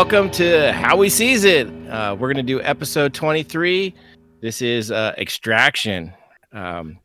[0.00, 1.66] Welcome to How We Sees It.
[1.90, 3.94] Uh, we're going to do episode 23.
[4.40, 6.14] This is uh, Extraction,
[6.52, 6.98] um,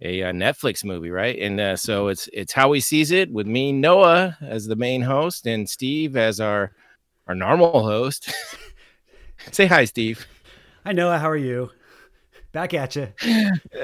[0.00, 1.38] a, uh Netflix movie, right?
[1.38, 5.02] And uh, so it's it's How We Sees It with me, Noah, as the main
[5.02, 6.72] host, and Steve as our
[7.26, 8.34] our normal host.
[9.52, 10.26] Say hi, Steve.
[10.86, 11.18] Hi, Noah.
[11.18, 11.70] How are you?
[12.52, 13.08] Back at you.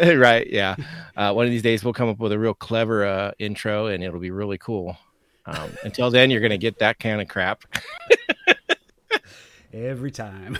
[0.18, 0.46] right?
[0.50, 0.74] Yeah.
[1.14, 4.02] Uh, one of these days, we'll come up with a real clever uh, intro, and
[4.02, 4.96] it'll be really cool.
[5.44, 7.64] Um, until then, you're going to get that kind of crap.
[9.72, 10.56] Every time.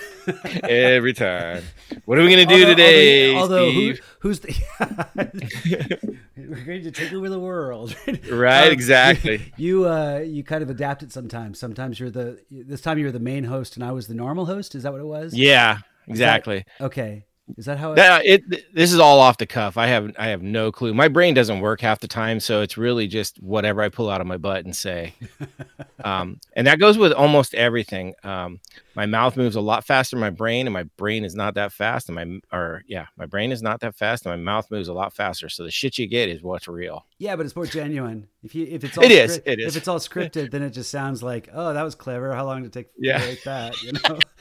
[0.63, 1.63] Every time.
[2.05, 3.35] What are we going to do although, today?
[3.35, 6.21] Although, although who, who's the.
[6.37, 7.97] We're going to take over the world.
[8.31, 9.53] right, um, exactly.
[9.57, 11.59] You uh, you kind of adapt it sometimes.
[11.59, 12.39] Sometimes you're the.
[12.51, 14.75] This time you're the main host and I was the normal host.
[14.75, 15.33] Is that what it was?
[15.33, 16.67] Yeah, exactly.
[16.79, 17.25] That, okay.
[17.57, 18.75] Is that how it, that, it?
[18.75, 19.77] This is all off the cuff.
[19.77, 20.93] I have I have no clue.
[20.93, 24.21] My brain doesn't work half the time, so it's really just whatever I pull out
[24.21, 25.15] of my butt and say.
[26.05, 28.15] um, and that goes with almost everything.
[28.23, 28.61] Um,
[28.95, 31.73] my mouth moves a lot faster than my brain, and my brain is not that
[31.73, 32.09] fast.
[32.09, 34.93] And my or yeah, my brain is not that fast, and my mouth moves a
[34.93, 35.49] lot faster.
[35.49, 37.07] So the shit you get is what's real.
[37.19, 38.29] Yeah, but it's more genuine.
[38.43, 39.75] If you if it's all it is, it is.
[39.75, 42.33] If it's all scripted, then it just sounds like oh that was clever.
[42.35, 43.19] How long did it take yeah.
[43.19, 43.83] to write that?
[43.83, 44.19] You know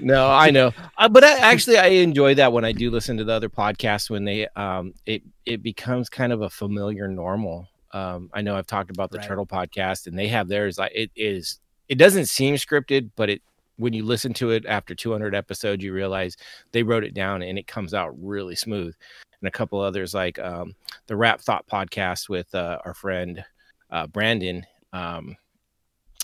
[0.00, 3.24] no, I know, uh, but I, actually I enjoy that when I do listen to
[3.24, 7.68] the other podcasts when they um it it becomes kind of a familiar normal.
[7.92, 9.26] Um, I know I've talked about the right.
[9.26, 10.78] Turtle podcast, and they have theirs.
[10.78, 13.42] Like it is, it doesn't seem scripted, but it
[13.76, 16.36] when you listen to it after 200 episodes, you realize
[16.72, 18.94] they wrote it down and it comes out really smooth.
[19.40, 20.74] And a couple others like um,
[21.06, 23.44] the Rap Thought podcast with uh, our friend
[23.90, 24.64] uh, Brandon.
[24.92, 25.36] Um,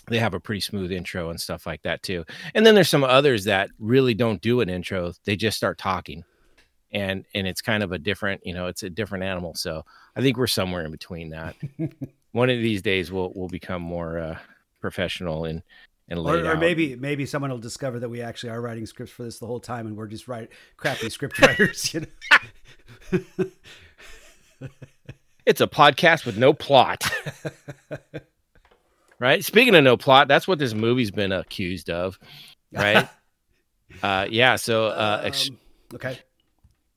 [0.09, 2.25] they have a pretty smooth intro and stuff like that too.
[2.53, 6.23] And then there's some others that really don't do an intro; they just start talking,
[6.91, 9.53] and and it's kind of a different, you know, it's a different animal.
[9.55, 9.83] So
[10.15, 11.55] I think we're somewhere in between that.
[12.31, 14.37] One of these days, we'll we'll become more uh,
[14.81, 15.63] professional and
[16.09, 19.23] and or, or maybe maybe someone will discover that we actually are writing scripts for
[19.23, 21.93] this the whole time, and we're just write crappy script writers.
[21.93, 22.07] You
[23.11, 23.17] know.
[25.45, 27.03] it's a podcast with no plot
[29.19, 29.43] right?
[29.43, 32.19] Speaking of no plot, that's what this movie's been accused of,
[32.71, 33.07] right?
[34.03, 34.55] uh, yeah.
[34.55, 35.57] So, uh, ex- um,
[35.95, 36.19] okay.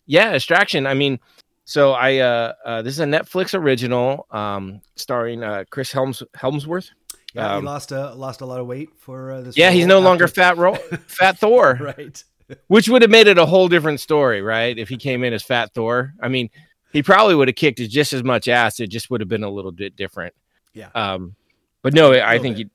[0.07, 0.87] Yeah, Extraction.
[0.87, 1.21] I mean,
[1.65, 6.91] so I uh, uh this is a Netflix original, um, starring uh Chris Helms Hemsworth.
[7.35, 9.57] Yeah, um, he lost a lost a lot of weight for uh, this.
[9.57, 10.05] Yeah, he's no after...
[10.05, 10.75] longer fat ro-
[11.07, 11.79] fat Thor.
[11.81, 12.23] right.
[12.67, 14.77] Which would have made it a whole different story, right?
[14.77, 16.13] If he came in as fat Thor.
[16.21, 16.51] I mean,
[16.93, 18.79] he probably would have kicked just as much ass.
[18.79, 20.35] It just would have been a little bit different.
[20.75, 20.91] Yeah.
[20.95, 21.35] Um,
[21.83, 22.71] but no, I think he.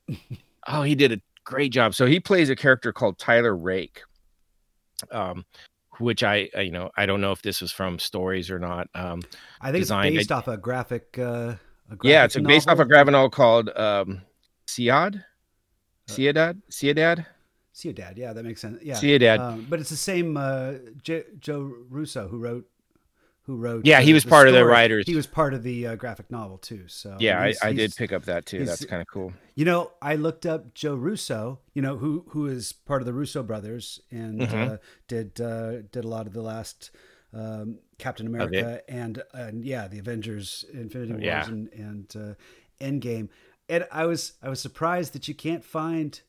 [0.67, 1.95] Oh, he did a great job.
[1.95, 4.01] So he plays a character called Tyler Rake,
[5.11, 5.45] um,
[5.97, 8.89] which I, I you know I don't know if this was from stories or not.
[8.93, 9.21] Um,
[9.61, 10.15] I think designed.
[10.15, 11.17] it's based I, off a graphic.
[11.17, 11.55] Uh,
[11.89, 12.47] a graphic yeah, it's novel.
[12.49, 14.21] based off a graphic novel called um,
[14.67, 15.23] Siad,
[16.07, 17.25] Ciudad, Ciudad.
[17.71, 18.81] Ciudad, yeah, that makes sense.
[18.83, 19.39] Yeah, Ciudad.
[19.39, 22.67] Um, but it's the same uh, J- Joe Russo who wrote
[23.47, 23.85] who wrote.
[23.85, 24.49] Yeah, he was part story.
[24.49, 25.05] of the writers.
[25.07, 26.83] He was part of the uh, graphic novel too.
[26.87, 28.65] So yeah, I, I did pick up that too.
[28.65, 29.33] That's kind of cool.
[29.55, 31.59] You know, I looked up Joe Russo.
[31.73, 34.73] You know who who is part of the Russo brothers and mm-hmm.
[34.73, 34.77] uh,
[35.07, 36.91] did uh, did a lot of the last
[37.33, 41.47] um, Captain America and and yeah, the Avengers, Infinity Wars, yeah.
[41.47, 43.29] and and uh, Endgame.
[43.69, 46.19] And I was I was surprised that you can't find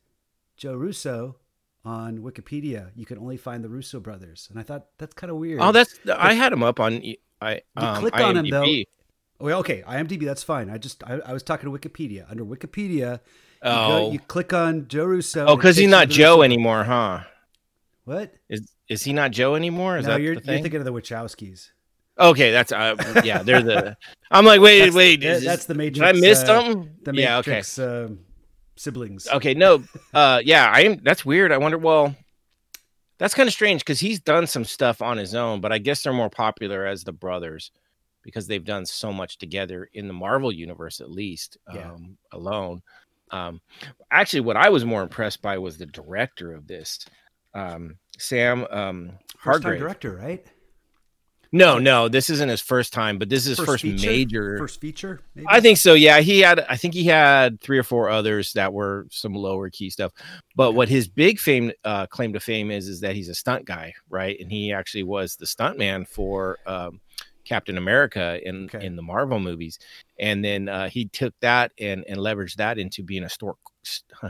[0.57, 1.37] Joe Russo
[1.85, 5.37] on Wikipedia, you can only find the Russo brothers, and I thought that's kind of
[5.37, 5.61] weird.
[5.61, 7.03] Oh, that's I had them up on
[7.41, 7.55] I.
[7.55, 8.35] You um, click on IMDb.
[8.35, 8.83] them though.
[9.41, 10.69] Well, okay, IMDb, that's fine.
[10.69, 12.29] I just I, I was talking to Wikipedia.
[12.29, 13.21] Under Wikipedia,
[13.63, 13.71] oh.
[13.71, 15.47] you, go, you click on Joe Russo.
[15.47, 16.43] Oh, because he's not Joe Russo.
[16.43, 17.21] anymore, huh?
[18.05, 19.99] What is is he not Joe anymore?
[19.99, 21.71] Is no, that you're, you're thinking of the Wachowskis.
[22.19, 23.43] Okay, that's uh, yeah.
[23.43, 23.97] They're the.
[24.31, 25.21] I'm like, wait, that's wait.
[25.21, 26.05] The, that's the major.
[26.05, 26.91] I missed uh, something?
[27.05, 28.13] The Matrix, yeah, okay.
[28.13, 28.17] Uh,
[28.79, 29.29] siblings.
[29.29, 29.83] Okay, no,
[30.15, 31.01] uh, yeah, I am.
[31.03, 31.53] That's weird.
[31.53, 31.79] I wonder.
[31.79, 32.15] Well,
[33.19, 36.03] that's kind of strange because he's done some stuff on his own, but I guess
[36.03, 37.71] they're more popular as the brothers
[38.23, 41.93] because they've done so much together in the Marvel universe, at least yeah.
[41.93, 42.83] um, alone.
[43.31, 43.61] Um,
[44.11, 47.05] actually, what I was more impressed by was the director of this,
[47.55, 49.81] um, Sam um, Hargrave.
[49.81, 50.47] director, right?
[51.51, 54.81] No, no, this isn't his first time, but this is his first, first major first
[54.81, 55.21] feature.
[55.35, 55.47] Maybe?
[55.49, 55.95] I think so.
[55.95, 56.61] Yeah, he had.
[56.69, 60.13] I think he had three or four others that were some lower key stuff.
[60.57, 63.65] But what his big fame uh, claim to fame is is that he's a stunt
[63.65, 64.39] guy, right?
[64.39, 67.01] And he actually was the stunt man for um,
[67.47, 68.85] Captain America in okay.
[68.85, 69.79] in the Marvel movies,
[70.21, 73.57] and then uh, he took that and and leveraged that into being a store,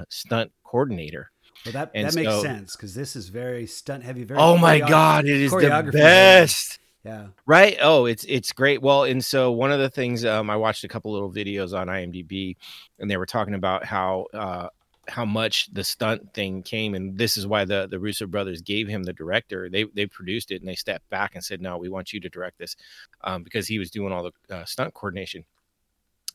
[0.08, 1.32] stunt coordinator.
[1.64, 4.22] Well, that and that so, makes sense because this is very stunt heavy.
[4.22, 6.78] Very oh my god, it is the best.
[7.04, 7.28] Yeah.
[7.46, 7.78] Right.
[7.80, 8.82] Oh, it's it's great.
[8.82, 11.86] Well, and so one of the things um, I watched a couple little videos on
[11.86, 12.56] IMDb,
[12.98, 14.68] and they were talking about how uh,
[15.08, 18.86] how much the stunt thing came and this is why the the russo brothers gave
[18.88, 21.88] him the director they they produced it and they stepped back and said no we
[21.88, 22.76] want you to direct this
[23.24, 25.44] um, because he was doing all the uh, stunt coordination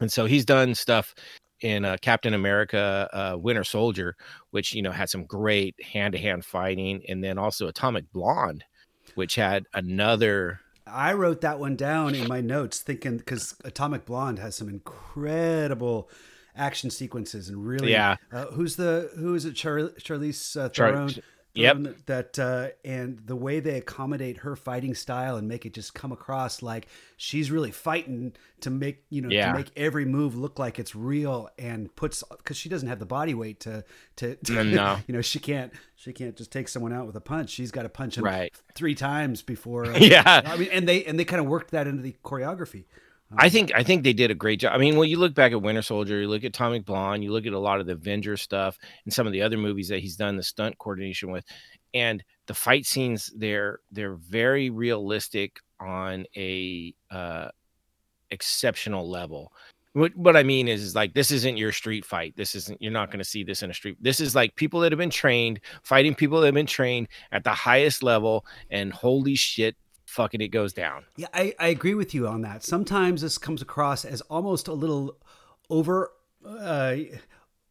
[0.02, 1.14] and so he's done stuff
[1.62, 4.16] in uh, captain america uh, winter soldier
[4.52, 8.64] which you know had some great hand-to-hand fighting and then also atomic blonde
[9.16, 14.40] which had another I wrote that one down in my notes, thinking because Atomic Blonde
[14.40, 16.10] has some incredible
[16.56, 18.18] action sequences and really yeah.
[18.32, 19.56] uh, who's the who is it?
[19.56, 21.10] Char- charlize uh, theron?
[21.10, 21.24] Char-
[21.56, 21.78] yep
[22.08, 26.12] that uh, and the way they accommodate her fighting style and make it just come
[26.12, 29.52] across like she's really fighting to make you know Yeah.
[29.52, 33.06] to make every move look like it's real and puts because she doesn't have the
[33.06, 33.84] body weight to
[34.18, 34.98] to, to No.
[35.08, 37.84] you know she can't she can't just take someone out with a punch she's got
[37.84, 38.52] to punch him Right.
[38.74, 40.42] three times before uh, Yeah.
[40.46, 42.86] I mean and they and they kind of worked that into the choreography
[43.38, 44.74] I think I think they did a great job.
[44.74, 47.32] I mean, when you look back at Winter Soldier, you look at Atomic Blonde, you
[47.32, 50.00] look at a lot of the Avenger stuff and some of the other movies that
[50.00, 51.46] he's done the stunt coordination with,
[51.94, 57.50] and the fight scenes they're they're very realistic on a uh,
[58.32, 59.52] exceptional level.
[59.94, 62.36] What what I mean is, is like this isn't your street fight.
[62.36, 63.98] This isn't you're not going to see this in a street.
[64.02, 67.44] This is like people that have been trained fighting people that have been trained at
[67.44, 69.76] the highest level, and holy shit,
[70.14, 71.06] fucking it goes down.
[71.18, 72.64] Yeah, I, I agree with you on that.
[72.64, 75.18] Sometimes this comes across as almost a little
[75.70, 76.12] over
[76.46, 76.96] uh,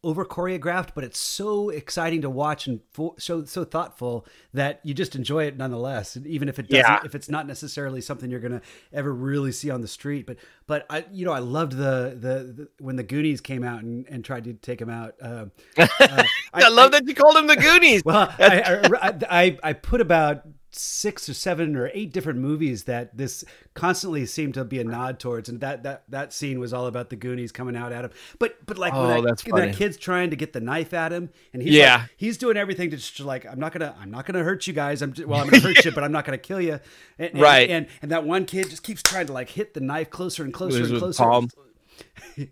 [0.05, 4.93] over choreographed, but it's so exciting to watch and fo- so so thoughtful that you
[4.95, 6.19] just enjoy it nonetheless.
[6.27, 7.01] Even if it doesn't, Yeah.
[7.05, 8.63] if it's not necessarily something you're gonna
[8.93, 12.53] ever really see on the street, but but I you know I loved the the,
[12.57, 15.15] the when the Goonies came out and, and tried to take him out.
[15.23, 15.47] Uh,
[15.79, 15.87] uh,
[16.53, 18.05] I, love that you called him the Goonies.
[18.05, 20.43] well, I, I, I, I put about
[20.75, 25.19] six or seven or eight different movies that this constantly seemed to be a nod
[25.21, 28.11] towards, and that that that scene was all about the Goonies coming out at him.
[28.39, 31.31] But but like Oh, when that, that kid's trying to get the knife at him,
[31.53, 31.97] and he's Yeah.
[31.99, 34.73] like, he's doing everything to just like I'm not gonna I'm not gonna hurt you
[34.73, 35.03] guys.
[35.03, 36.81] I'm just, well I'm gonna hurt you, but I'm not gonna kill you.
[37.19, 37.69] And, and- Right.
[37.71, 40.53] And and that one kid just keeps trying to like hit the knife closer and
[40.55, 41.23] closer and closer.
[41.23, 41.49] palm.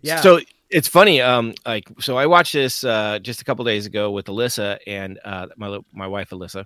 [0.01, 0.21] Yeah.
[0.21, 0.39] So
[0.69, 1.19] it's funny.
[1.21, 5.19] Um, like so, I watched this uh just a couple days ago with Alyssa and
[5.25, 6.65] uh my my wife Alyssa.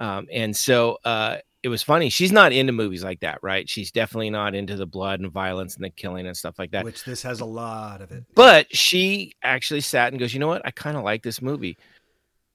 [0.00, 2.08] Um, and so uh, it was funny.
[2.08, 3.68] She's not into movies like that, right?
[3.68, 6.84] She's definitely not into the blood and violence and the killing and stuff like that.
[6.84, 8.24] which this has a lot of it.
[8.34, 10.62] But she actually sat and goes, you know what?
[10.64, 11.76] I kind of like this movie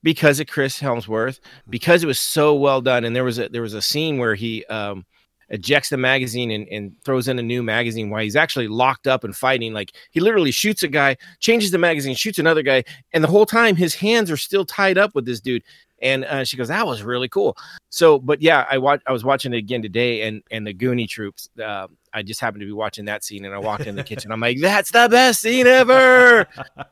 [0.04, 3.04] because of Chris Helmsworth, because it was so well done.
[3.04, 5.06] And there was a there was a scene where he um
[5.50, 9.24] ejects the magazine and, and throws in a new magazine while he's actually locked up
[9.24, 9.74] and fighting.
[9.74, 13.46] Like he literally shoots a guy, changes the magazine, shoots another guy, and the whole
[13.46, 15.64] time his hands are still tied up with this dude.
[16.04, 17.58] And uh, she goes, "That was really cool."
[17.90, 19.04] So, but yeah, I watched.
[19.08, 21.50] I was watching it again today, and and the Goonie troops.
[21.64, 24.32] Uh, I just happened to be watching that scene, and I walked in the kitchen.
[24.32, 26.46] I'm like, "That's the best scene ever!"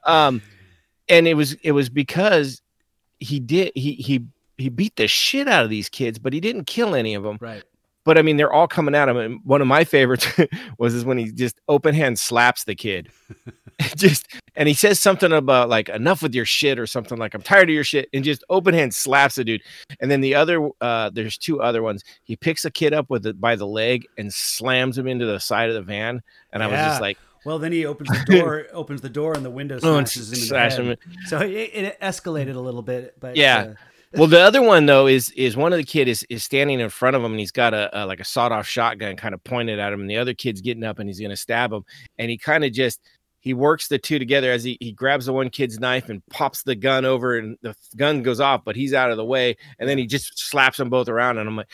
[0.05, 0.41] um,
[1.09, 2.61] and it was it was because
[3.19, 4.25] he did he he
[4.57, 7.37] he beat the shit out of these kids, but he didn't kill any of them.
[7.41, 7.63] Right.
[8.03, 9.17] But I mean, they're all coming at him.
[9.17, 10.27] And one of my favorites
[10.77, 13.09] was is when he just open hand slaps the kid,
[13.95, 17.41] just and he says something about like enough with your shit or something like I'm
[17.41, 19.61] tired of your shit, and just open hand slaps the dude.
[19.99, 22.03] And then the other, uh, there's two other ones.
[22.23, 25.39] He picks a kid up with it by the leg and slams him into the
[25.39, 26.21] side of the van,
[26.53, 29.43] and I was just like, Well, then he opens the door, opens the door, and
[29.45, 30.85] the window Oh, and smashes him in the head.
[30.85, 30.97] him.
[31.25, 33.57] So it, it escalated a little bit, but Yeah.
[33.71, 33.73] uh,
[34.13, 36.89] well, the other one though is is one of the kid is is standing in
[36.89, 39.43] front of him and he's got a, a like a sawed off shotgun kind of
[39.43, 41.83] pointed at him, and the other kid's getting up and he's gonna stab him,
[42.17, 43.01] and he kind of just
[43.39, 46.61] he works the two together as he, he grabs the one kid's knife and pops
[46.61, 49.89] the gun over and the gun goes off, but he's out of the way, and
[49.89, 51.71] then he just slaps them both around, and I'm like,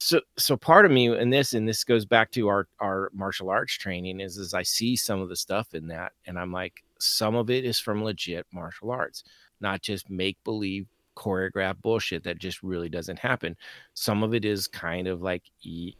[0.00, 3.50] so so part of me in this and this goes back to our our martial
[3.50, 6.84] arts training is is I see some of the stuff in that, and I'm like,
[7.00, 9.24] some of it is from legit martial arts,
[9.60, 10.86] not just make believe
[11.18, 13.56] choreographed bullshit that just really doesn't happen.
[13.94, 15.42] Some of it is kind of like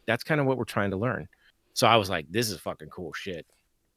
[0.07, 1.29] that's kind of what we're trying to learn.
[1.75, 3.45] So I was like, this is fucking cool shit.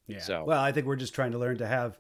[0.07, 0.19] yeah.
[0.19, 1.97] So- well, I think we're just trying to learn to have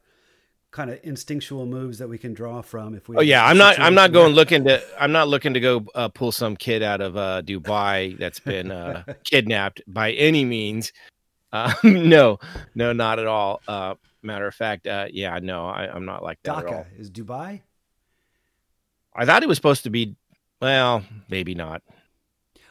[0.71, 2.95] kind of instinctual moves that we can draw from.
[2.95, 5.59] If we, Oh yeah, I'm not I'm not going looking to I'm not looking to
[5.59, 10.45] go uh, pull some kid out of uh, Dubai that's been uh, kidnapped by any
[10.45, 10.93] means.
[11.51, 12.39] Uh, no,
[12.73, 13.59] no, not at all.
[13.67, 16.85] Uh, matter of fact, uh, yeah, no, I, I'm not like that at all.
[16.97, 17.61] Is Dubai.
[19.15, 20.15] I thought it was supposed to be,
[20.61, 21.81] well, maybe not.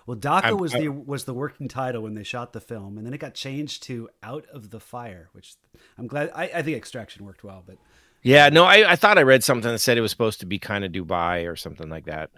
[0.07, 2.97] Well, Dhaka I'm- was I- the was the working title when they shot the film,
[2.97, 5.55] and then it got changed to Out of the Fire, which
[5.99, 6.31] I'm glad.
[6.35, 7.77] I, I think Extraction worked well, but
[8.23, 10.59] Yeah, no, I, I thought I read something that said it was supposed to be
[10.59, 12.31] kind of Dubai or something like that.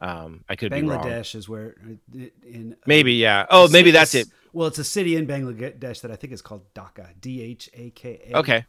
[0.00, 1.04] Um, I could be wrong.
[1.04, 3.46] Bangladesh is where uh, in Maybe, yeah.
[3.48, 4.26] Oh, maybe that's it.
[4.52, 7.08] Well, it's a city in Bangladesh that I think is called Dhaka.
[7.20, 8.38] D H A K A.
[8.38, 8.66] Okay.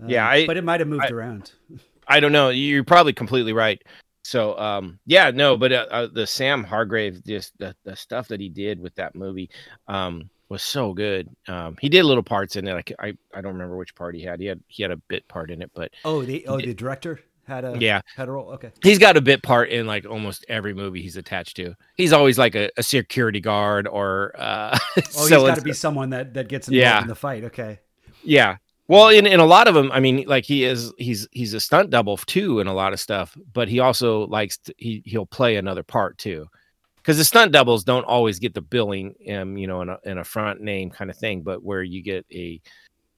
[0.00, 1.52] Um, Yeah, I- but it might have moved I- around.
[2.10, 2.48] I don't know.
[2.50, 3.82] You're probably completely right.
[4.28, 8.40] So um, yeah, no, but uh, uh, the Sam Hargrave, just the, the stuff that
[8.40, 9.48] he did with that movie
[9.86, 11.34] um, was so good.
[11.46, 12.94] Um, he did little parts in it.
[13.00, 14.38] I, I I don't remember which part he had.
[14.38, 17.20] He had he had a bit part in it, but oh the oh the director
[17.46, 18.50] had a yeah had a role.
[18.50, 21.74] Okay, he's got a bit part in like almost every movie he's attached to.
[21.96, 26.10] He's always like a, a security guard or uh, oh he's got to be someone
[26.10, 27.00] that that gets involved yeah.
[27.00, 27.44] in the fight.
[27.44, 27.78] Okay,
[28.22, 28.58] yeah,
[28.88, 31.60] well, in, in a lot of them, I mean, like he is, he's he's a
[31.60, 35.26] stunt double too in a lot of stuff, but he also likes to, he he'll
[35.26, 36.48] play another part too,
[36.96, 40.18] because the stunt doubles don't always get the billing, um, you know, in a in
[40.18, 42.60] a front name kind of thing, but where you get a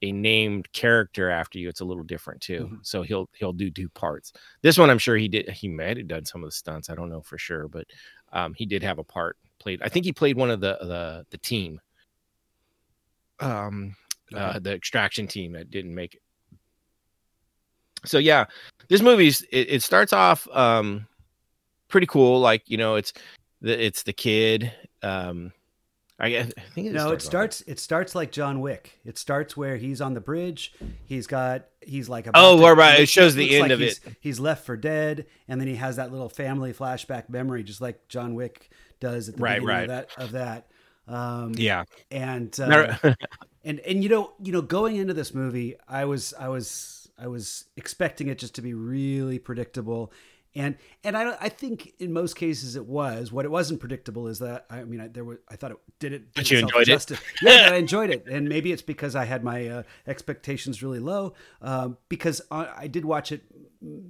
[0.03, 2.65] a named character after you, it's a little different too.
[2.65, 2.75] Mm-hmm.
[2.81, 4.33] So he'll he'll do two parts.
[4.61, 5.49] This one, I'm sure he did.
[5.49, 6.89] He might have done some of the stunts.
[6.89, 7.85] I don't know for sure, but
[8.33, 9.81] um, he did have a part played.
[9.83, 11.79] I think he played one of the the the team.
[13.39, 13.95] Um,
[14.35, 16.21] uh, the extraction team that didn't make it.
[18.05, 18.45] So yeah,
[18.87, 21.07] this movie's it, it starts off um,
[21.87, 22.39] pretty cool.
[22.39, 23.13] Like you know, it's
[23.61, 24.71] the it's the kid.
[25.03, 25.51] Um,
[26.19, 27.61] I, I think it no, it starts.
[27.61, 28.99] It starts like John Wick.
[29.05, 30.73] It starts where he's on the bridge.
[31.05, 31.65] He's got.
[31.81, 32.27] He's like.
[32.27, 32.31] a.
[32.35, 32.99] Oh, to, right.
[32.99, 34.15] It shows the end like of he's, it.
[34.19, 38.07] He's left for dead, and then he has that little family flashback memory, just like
[38.07, 38.69] John Wick
[38.99, 39.83] does at the right, beginning right.
[39.83, 40.23] of that.
[40.23, 40.67] Of that.
[41.07, 41.83] Um, yeah.
[42.09, 42.95] And uh,
[43.63, 47.27] and and you know you know going into this movie i was i was i
[47.27, 50.11] was expecting it just to be really predictable.
[50.53, 53.31] And and i i think in most cases it was.
[53.31, 56.11] What it wasn't predictable is that i mean I, there was i thought it did
[56.13, 57.19] it did but you enjoyed justice.
[57.19, 58.25] it yeah i enjoyed it.
[58.27, 62.87] And maybe it's because i had my uh, expectations really low um, because I, I
[62.87, 63.43] did watch it
[63.83, 64.03] mm,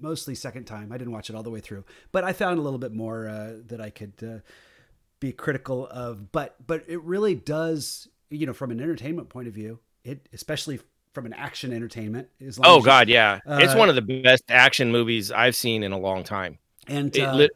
[0.00, 0.90] mostly second time.
[0.90, 1.84] I didn't watch it all the way through.
[2.10, 4.38] But i found a little bit more uh, that i could uh,
[5.20, 6.32] be critical of.
[6.32, 10.80] But but it really does you know, from an entertainment point of view, it especially
[11.12, 12.60] from an action entertainment is.
[12.62, 15.98] Oh God, yeah, uh, it's one of the best action movies I've seen in a
[15.98, 16.58] long time.
[16.88, 17.48] And it, uh,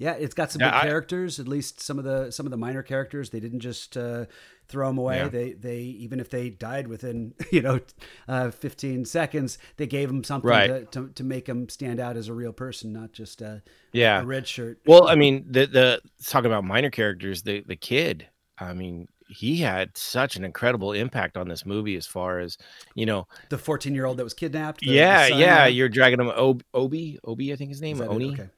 [0.00, 1.38] yeah, it's got some yeah, good I, characters.
[1.38, 3.28] At least some of the some of the minor characters.
[3.28, 4.24] They didn't just uh,
[4.66, 5.18] throw them away.
[5.18, 5.28] Yeah.
[5.28, 7.80] They they even if they died within you know
[8.26, 10.90] uh, 15 seconds, they gave them something right.
[10.92, 13.62] to, to, to make them stand out as a real person, not just a
[13.92, 14.78] yeah a red shirt.
[14.86, 18.26] Well, I mean the the talking about minor characters, the the kid.
[18.58, 22.58] I mean, he had such an incredible impact on this movie as far as
[22.94, 26.20] you know the 14 year old that was kidnapped the, yeah the yeah you're dragging
[26.20, 28.32] him Ob- obi obi i think his name oni?
[28.32, 28.48] Okay.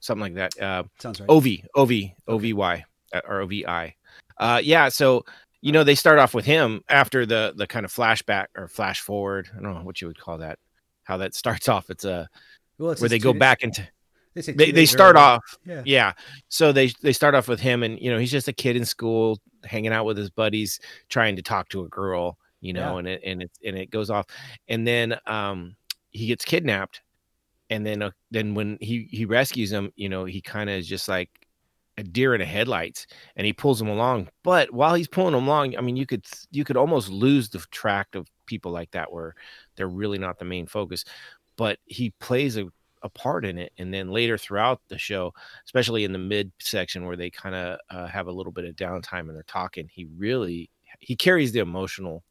[0.00, 1.28] something like that uh sounds right.
[1.28, 3.92] Ovi ovi ovy uh, or ovi
[4.38, 5.24] uh yeah so
[5.62, 9.00] you know they start off with him after the the kind of flashback or flash
[9.00, 10.58] forward i don't know what you would call that
[11.06, 11.88] how that starts off.
[11.88, 12.28] It's a
[12.78, 13.86] well, it's where they go back into
[14.36, 15.82] they they, they start off yeah.
[15.84, 16.12] yeah.
[16.48, 18.84] So they they start off with him and you know he's just a kid in
[18.84, 20.78] school hanging out with his buddies
[21.08, 22.98] trying to talk to a girl you know yeah.
[22.98, 24.26] and it and it and it goes off.
[24.68, 25.76] And then um
[26.10, 27.02] he gets kidnapped.
[27.68, 30.86] And then uh, then when he he rescues him you know he kind of is
[30.86, 31.30] just like
[31.98, 34.28] a deer in the headlights and he pulls him along.
[34.44, 37.64] But while he's pulling him along i mean you could you could almost lose the
[37.70, 39.34] track of people like that where
[39.76, 41.04] they're really not the main focus.
[41.56, 42.66] But he plays a
[43.02, 43.72] a part in it.
[43.78, 45.32] And then later throughout the show,
[45.64, 48.76] especially in the mid section where they kind of uh, have a little bit of
[48.76, 52.24] downtime and they're talking, he really he carries the emotional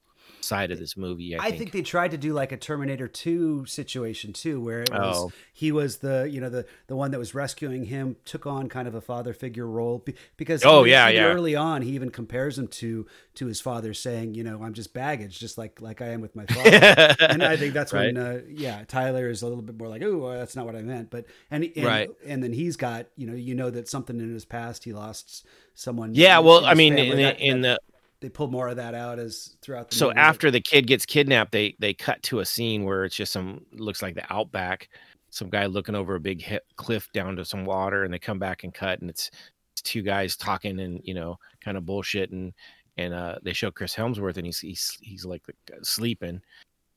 [0.46, 1.36] side of this movie.
[1.36, 1.58] I, I think.
[1.58, 1.72] think.
[1.72, 5.32] they tried to do like a Terminator 2 situation too, where it was oh.
[5.54, 8.88] he was the you know the the one that was rescuing him, took on kind
[8.88, 10.06] of a father figure role
[10.38, 14.36] because oh yeah yeah early on he even compares him to to his father, saying
[14.36, 17.16] you know I'm just baggage, just like like I am with my father.
[17.20, 18.14] and I think that's right.
[18.14, 20.82] when uh, yeah Tyler is a little bit more like oh that's not what I
[20.82, 22.10] meant, but and and, right.
[22.26, 25.46] and then he's got you know you know that something in his past he lost
[25.74, 26.14] someone.
[26.14, 27.80] Yeah, well I mean in, that, in the
[28.22, 30.18] they pulled more of that out as throughout the so movie.
[30.18, 33.66] after the kid gets kidnapped they they cut to a scene where it's just some
[33.74, 34.90] looks like the outback
[35.30, 36.46] some guy looking over a big
[36.78, 39.32] cliff down to some water and they come back and cut and it's,
[39.74, 42.54] it's two guys talking and you know kind of bullshit and
[42.98, 45.44] and uh, they show chris helmsworth and he's he's, he's like
[45.84, 46.42] sleeping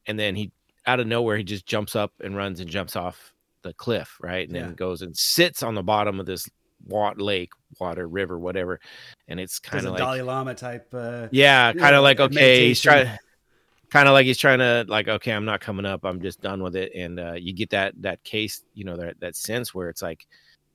[0.06, 0.52] and then he
[0.86, 4.46] out of nowhere he just jumps up and runs and jumps off the cliff right
[4.46, 4.62] and yeah.
[4.62, 6.48] then goes and sits on the bottom of this
[6.86, 8.80] water, lake, water, river, whatever.
[9.26, 10.88] And it's kind of like Dalai Lama type.
[10.92, 13.08] Uh, yeah, kind of like okay, he's trying,
[13.90, 16.04] kind of like he's trying to like okay, I'm not coming up.
[16.04, 16.92] I'm just done with it.
[16.94, 20.26] And uh, you get that that case, you know, that that sense where it's like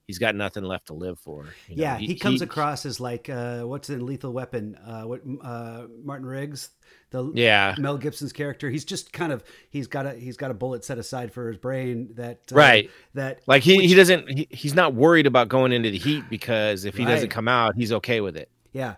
[0.07, 1.45] he's got nothing left to live for.
[1.67, 1.83] You know?
[1.83, 4.75] Yeah, he, he comes he, across as like uh, what's in Lethal Weapon?
[4.75, 6.69] Uh, what uh, Martin Riggs,
[7.09, 8.69] the yeah Mel Gibson's character.
[8.69, 11.57] He's just kind of he's got a he's got a bullet set aside for his
[11.57, 15.49] brain that uh, right that like he which, he doesn't he, he's not worried about
[15.49, 17.11] going into the heat because if he right.
[17.11, 18.49] doesn't come out, he's okay with it.
[18.71, 18.95] Yeah,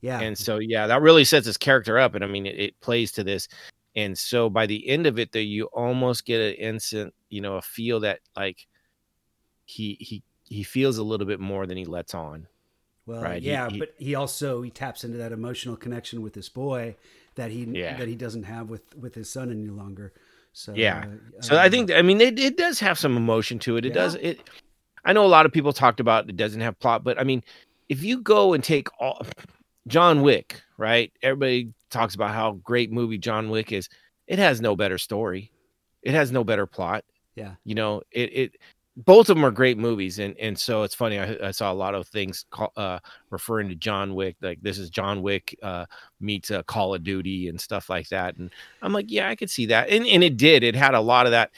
[0.00, 0.20] yeah.
[0.20, 3.12] And so yeah, that really sets his character up, and I mean it, it plays
[3.12, 3.48] to this
[3.94, 7.56] and so by the end of it, though, you almost get an instant, you know,
[7.56, 8.66] a feel that like
[9.64, 10.22] he he
[10.52, 12.46] he feels a little bit more than he lets on.
[13.06, 13.42] Well, right?
[13.42, 16.96] yeah, he, he, but he also he taps into that emotional connection with this boy
[17.34, 17.96] that he yeah.
[17.96, 20.12] that he doesn't have with with his son any longer.
[20.52, 23.58] So yeah, uh, so um, I think I mean it, it does have some emotion
[23.60, 23.84] to it.
[23.84, 23.94] It yeah.
[23.94, 24.48] does it.
[25.04, 27.42] I know a lot of people talked about it doesn't have plot, but I mean,
[27.88, 29.26] if you go and take all
[29.88, 31.12] John Wick, right?
[31.22, 33.88] Everybody talks about how great movie John Wick is.
[34.28, 35.50] It has no better story.
[36.02, 37.04] It has no better plot.
[37.34, 37.54] Yeah.
[37.64, 38.56] You know, it it
[38.96, 41.74] both of them are great movies and and so it's funny i, I saw a
[41.74, 42.98] lot of things call, uh,
[43.30, 45.86] referring to john wick like this is john wick uh,
[46.20, 48.50] meets uh, call of duty and stuff like that and
[48.82, 51.26] i'm like yeah i could see that and, and it did it had a lot
[51.26, 51.50] of that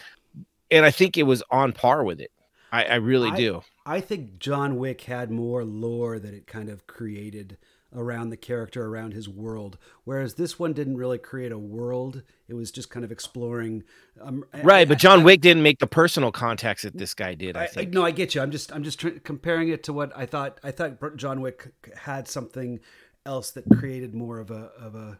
[0.71, 2.31] and i think it was on par with it
[2.73, 3.63] i, I really I, do.
[3.85, 7.59] I think john wick had more lore that it kind of created
[7.95, 9.79] around the character, around his world.
[10.05, 13.85] Whereas this one didn't really create a world; it was just kind of exploring.
[14.21, 17.57] Um, right, but John I, Wick didn't make the personal contacts that this guy did.
[17.57, 17.93] I, think.
[17.93, 18.41] no, I get you.
[18.41, 20.59] I'm just I'm just tr- comparing it to what I thought.
[20.63, 22.81] I thought John Wick had something
[23.27, 25.19] else that created more of a of a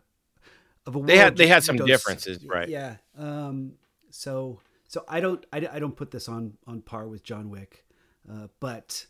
[0.87, 1.01] of a.
[1.01, 2.69] They had they had some differences, right?
[2.69, 2.97] Yeah.
[3.17, 3.75] Um.
[4.11, 4.61] So
[4.95, 7.85] so I don't I, I don't put this on on par with John Wick,
[8.31, 9.07] uh, but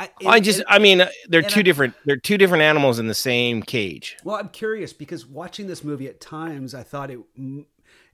[0.00, 1.94] I, I just, and, I mean, uh, they're two I, different.
[2.06, 4.16] They're two different animals in the same cage.
[4.24, 7.18] Well, I'm curious because watching this movie at times, I thought it,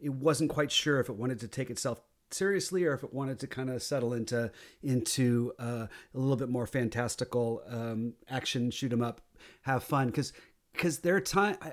[0.00, 2.00] it wasn't quite sure if it wanted to take itself
[2.32, 4.50] seriously or if it wanted to kind of settle into
[4.82, 9.20] into uh, a little bit more fantastical um, action, shoot 'em up,
[9.62, 10.08] have fun.
[10.08, 10.32] Because
[10.72, 11.56] because there are time.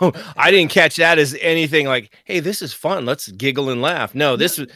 [0.00, 3.04] Oh, I didn't catch that as anything like, "Hey, this is fun.
[3.04, 4.68] Let's giggle and laugh." No, this was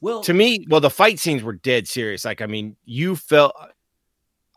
[0.00, 0.64] well to me.
[0.68, 2.24] Well, the fight scenes were dead serious.
[2.24, 3.52] Like, I mean, you felt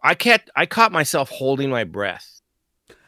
[0.04, 2.42] I kept I caught myself holding my breath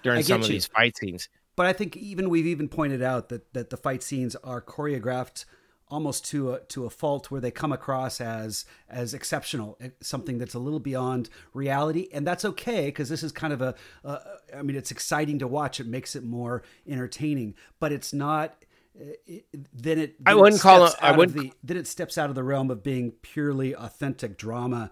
[0.01, 1.29] during some of these fight scenes.
[1.55, 5.45] But I think even we've even pointed out that that the fight scenes are choreographed
[5.89, 10.37] almost to a to a fault where they come across as as exceptional eh, something
[10.37, 13.75] that's a little beyond reality and that's okay because this is kind of a.
[14.03, 14.19] Uh,
[14.55, 18.65] I mean it's exciting to watch it makes it more entertaining but it's not
[18.99, 21.87] eh, it, then it then I wouldn't it call it I wouldn't the, then it
[21.87, 24.91] steps out of the realm of being purely authentic drama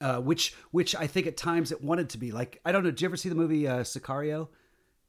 [0.00, 2.32] uh, which which I think at times it wanted to be.
[2.32, 2.90] Like I don't know.
[2.90, 4.48] Did you ever see the movie uh, Sicario?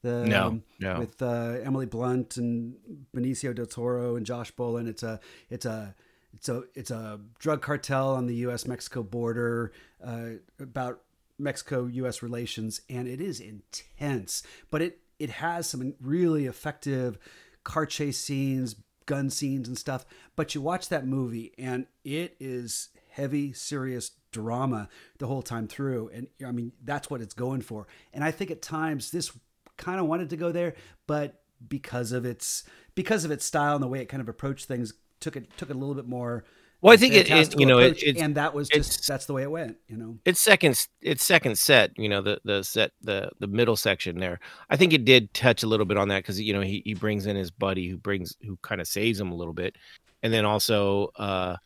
[0.02, 1.00] The no, um, no.
[1.00, 2.76] with uh, Emily Blunt and
[3.16, 4.88] Benicio del Toro and Josh Brolin.
[4.88, 5.96] It's a it's a
[6.34, 8.66] it's a it's a drug cartel on the U.S.
[8.66, 9.72] Mexico border
[10.04, 11.02] uh, about
[11.38, 12.24] Mexico U.S.
[12.24, 14.44] relations, and it is intense.
[14.72, 17.20] But it it has some really effective
[17.64, 18.76] car chase scenes,
[19.06, 20.06] gun scenes, and stuff.
[20.36, 26.10] But you watch that movie, and it is heavy, serious drama the whole time through.
[26.14, 27.88] And I mean, that's what it's going for.
[28.14, 29.32] And I think at times this
[29.78, 30.76] kind of wanted to go there,
[31.08, 32.64] but because of its
[32.96, 35.70] because of its style and the way it kind of approached things, took it took
[35.70, 36.44] it a little bit more.
[36.82, 39.44] Well, I think it, it you know, it, and that was just that's the way
[39.44, 39.78] it went.
[39.88, 41.92] You know, it's second, it's second set.
[41.96, 44.40] You know, the the set, the the middle section there.
[44.68, 46.96] I think it did touch a little bit on that because you know he he
[46.96, 49.76] brings in his buddy who brings who kind of saves him a little bit,
[50.24, 51.58] and then also uh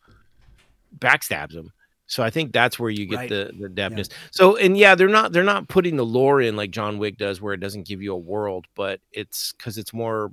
[0.98, 1.72] backstabs him.
[2.06, 3.28] So I think that's where you get right.
[3.28, 4.10] the the depthness.
[4.10, 4.16] Yeah.
[4.30, 7.40] So and yeah, they're not they're not putting the lore in like John Wick does,
[7.40, 10.30] where it doesn't give you a world, but it's because it's more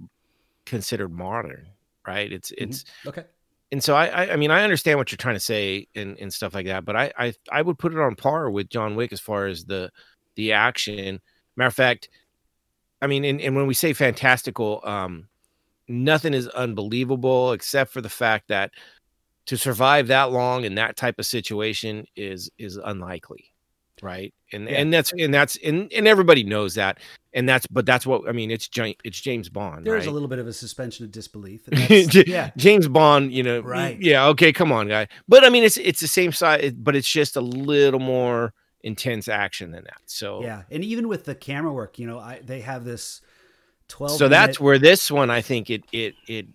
[0.66, 1.68] considered modern,
[2.06, 2.32] right?
[2.32, 2.70] It's mm-hmm.
[2.70, 3.24] it's okay.
[3.72, 6.32] And so I, I, I mean I understand what you're trying to say and and
[6.32, 9.12] stuff like that, but I I I would put it on par with John Wick
[9.12, 9.92] as far as the
[10.36, 11.22] the action.
[11.56, 12.10] Matter of fact,
[13.02, 15.28] I mean, and, and when we say fantastical, um,
[15.88, 18.72] nothing is unbelievable except for the fact that
[19.46, 23.54] to survive that long in that type of situation is is unlikely
[24.02, 24.76] right and yeah.
[24.78, 27.00] and that's and that's and, and everybody knows that
[27.34, 28.70] and that's but that's what i mean it's
[29.04, 30.08] it's james bond there's right?
[30.10, 31.62] a little bit of a suspension of disbelief
[32.28, 35.78] yeah james bond you know right yeah okay come on guy but i mean it's
[35.78, 40.42] it's the same side but it's just a little more intense action than that so
[40.44, 43.22] yeah and even with the camera work you know i they have this
[43.88, 44.30] 12 so minute...
[44.30, 46.48] that's where this one i think it it it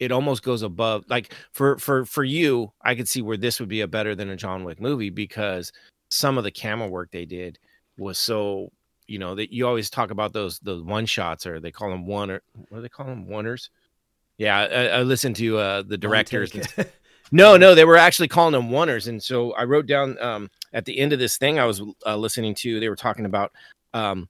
[0.00, 3.68] it almost goes above like for for for you i could see where this would
[3.68, 5.72] be a better than a john wick movie because
[6.08, 7.58] some of the camera work they did
[7.96, 8.70] was so
[9.06, 12.06] you know that you always talk about those those one shots or they call them
[12.06, 13.68] one or what do they call them oneers?
[14.38, 16.52] Yeah i, I listened to uh the directors
[17.30, 20.84] no no they were actually calling them oneers and so i wrote down um at
[20.84, 23.52] the end of this thing i was uh, listening to they were talking about
[23.92, 24.28] um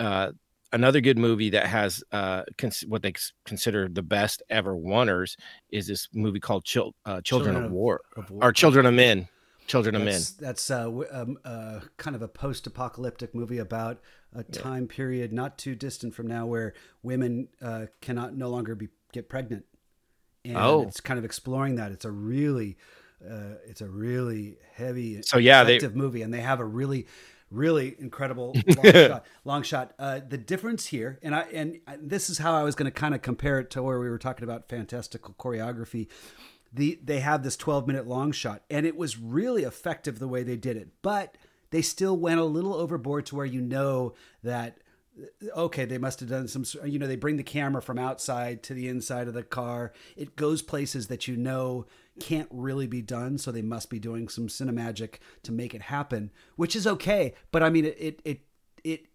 [0.00, 0.32] uh
[0.72, 5.36] another good movie that has uh, cons- what they consider the best ever oneers
[5.70, 8.94] is this movie called Chil- uh, Children, Children of, War, of War or Children of
[8.94, 9.28] Men.
[9.66, 10.46] Children of that's, Men.
[10.46, 14.00] That's uh, um, uh, kind of a post-apocalyptic movie about
[14.34, 14.96] a time yeah.
[14.96, 19.64] period not too distant from now where women uh, cannot no longer be get pregnant.
[20.44, 20.82] And oh.
[20.82, 21.92] it's kind of exploring that.
[21.92, 22.78] It's a really,
[23.22, 25.98] uh, it's a really heavy, so yeah, effective they...
[25.98, 27.06] movie, and they have a really
[27.50, 29.26] really incredible long shot.
[29.44, 29.94] Long shot.
[29.98, 33.14] Uh, the difference here, and I and this is how I was going to kind
[33.14, 36.08] of compare it to where we were talking about fantastical choreography.
[36.72, 40.42] The they have this 12 minute long shot, and it was really effective the way
[40.42, 41.36] they did it, but
[41.70, 44.78] they still went a little overboard to where you know that
[45.56, 48.74] okay, they must have done some, you know, they bring the camera from outside to
[48.74, 49.92] the inside of the car.
[50.16, 51.86] It goes places that you know
[52.20, 56.30] can't really be done, so they must be doing some cinemagic to make it happen,
[56.56, 57.34] which is okay.
[57.50, 58.40] But I mean, it it it,
[58.84, 59.06] it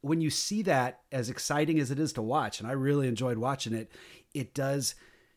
[0.00, 3.38] when you see that as exciting as it is to watch, and I really enjoyed
[3.38, 3.90] watching it,
[4.34, 4.94] it does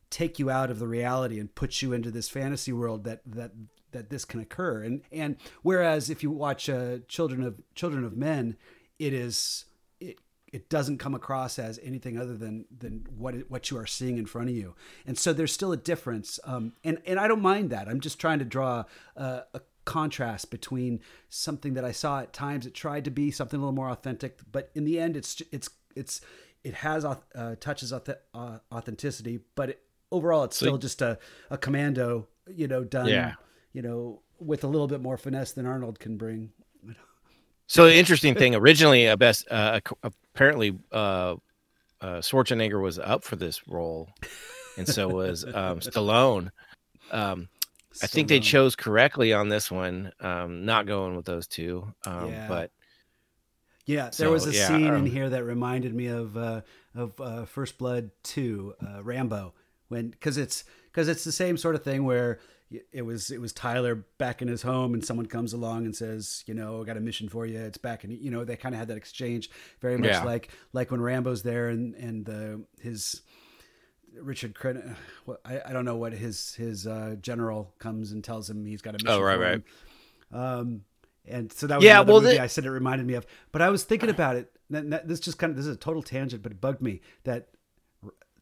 [0.09, 3.51] take you out of the reality and puts you into this fantasy world that that
[3.91, 4.83] that this can occur.
[4.83, 8.57] And and whereas if you watch uh, Children of Children of Men,
[8.99, 9.65] it is
[10.01, 10.19] it
[10.51, 14.25] it doesn't come across as anything other than than what what you are seeing in
[14.25, 14.75] front of you.
[15.05, 16.39] And so there's still a difference.
[16.43, 17.87] Um, and and I don't mind that.
[17.87, 18.83] I'm just trying to draw
[19.15, 23.57] a, a contrast between something that I saw at times it tried to be something
[23.57, 26.21] a little more authentic, but in the end, it's it's it's
[26.63, 31.17] it has uh, touches uh, authenticity, but it, overall, it's still just a,
[31.49, 33.33] a commando, you know, done, yeah.
[33.73, 36.51] you know, with a little bit more finesse than Arnold can bring.
[37.67, 41.35] So the interesting thing, originally, a best uh, apparently uh,
[42.01, 44.09] uh, Schwarzenegger was up for this role,
[44.77, 46.51] and so was um, Stallone.
[47.11, 47.47] Um,
[48.01, 51.93] I think they chose correctly on this one, um, not going with those two.
[52.05, 52.47] Um, yeah.
[52.47, 52.71] But
[53.85, 56.61] yeah, there so, was a yeah, scene in um, here that reminded me of uh,
[56.95, 59.53] of uh, First Blood Two, uh, Rambo,
[59.89, 62.39] when because it's because it's the same sort of thing where
[62.91, 66.43] it was it was Tyler back in his home, and someone comes along and says,
[66.47, 67.59] you know, I got a mission for you.
[67.59, 69.49] It's back, and you know, they kind of had that exchange,
[69.81, 70.23] very much yeah.
[70.23, 73.21] like like when Rambo's there, and and the his
[74.19, 74.95] Richard Crenna,
[75.45, 78.91] I, I don't know what his his uh, general comes and tells him he's got
[78.91, 79.09] a mission.
[79.09, 79.61] Oh, right, right.
[80.31, 80.81] Um,
[81.27, 83.25] and so that was yeah, well, movie I said it reminded me of.
[83.51, 84.51] But I was thinking about it.
[84.69, 87.49] This just kind of this is a total tangent, but it bugged me that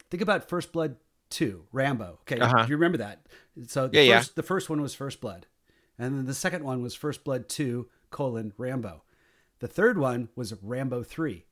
[0.10, 0.96] think about First Blood
[1.30, 2.20] two, Rambo.
[2.22, 2.64] Okay, uh-huh.
[2.64, 3.28] do you remember that?
[3.68, 4.34] So the yeah, first, yeah.
[4.36, 5.48] the first one was First Blood,
[5.98, 9.04] and then the second one was First Blood two colon Rambo.
[9.60, 11.46] The third one was Rambo three.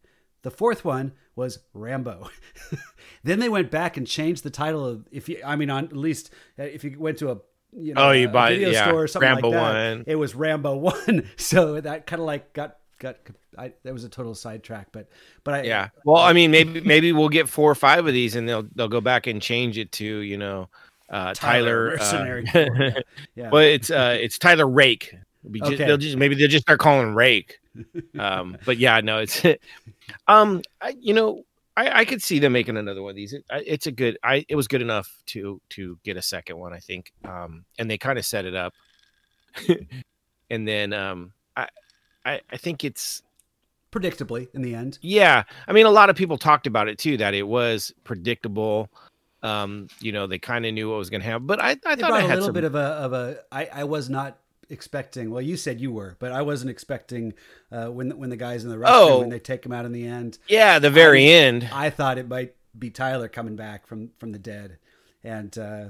[0.43, 2.29] The fourth one was Rambo.
[3.23, 5.97] then they went back and changed the title of if you I mean on at
[5.97, 7.37] least uh, if you went to a
[7.73, 9.97] you know, oh, you buy video yeah, store or something Rambo like that.
[9.97, 10.03] One.
[10.07, 10.75] It was Rambo
[11.07, 13.17] one, so that kind of like got got
[13.57, 15.09] I, that was a total sidetrack, but
[15.43, 15.89] but I yeah.
[16.05, 18.87] Well, I mean, maybe maybe we'll get four or five of these, and they'll they'll
[18.87, 20.69] go back and change it to you know
[21.09, 21.97] uh, Tyler.
[21.97, 22.91] Tyler uh, yeah.
[23.35, 23.49] yeah.
[23.49, 25.15] but it's uh it's Tyler Rake.
[25.51, 25.85] Just, okay.
[25.85, 27.59] They'll just maybe they'll just start calling Rake.
[28.17, 29.43] Um, but yeah, no, it's
[30.27, 31.43] um, I, you know,
[31.75, 33.33] I, I could see them making another one of these.
[33.33, 34.17] It, it's a good.
[34.23, 37.13] I it was good enough to to get a second one, I think.
[37.23, 38.73] Um, and they kind of set it up,
[40.49, 41.67] and then um, I
[42.27, 43.23] I, I think it's
[43.91, 44.99] predictably in the end.
[45.01, 48.89] Yeah, I mean, a lot of people talked about it too that it was predictable.
[49.43, 51.95] Um, you know, they kind of knew what was going to happen, but I, I
[51.95, 52.53] thought I had a little some...
[52.53, 53.37] bit of a of a.
[53.51, 55.31] I, I was not expecting.
[55.31, 57.33] Well, you said you were, but I wasn't expecting
[57.71, 59.93] uh, when when the guys in the restroom oh, when they take him out in
[59.93, 60.37] the end.
[60.47, 61.69] Yeah, the very I, end.
[61.71, 64.79] I thought it might be Tyler coming back from from the dead,
[65.23, 65.85] and uh,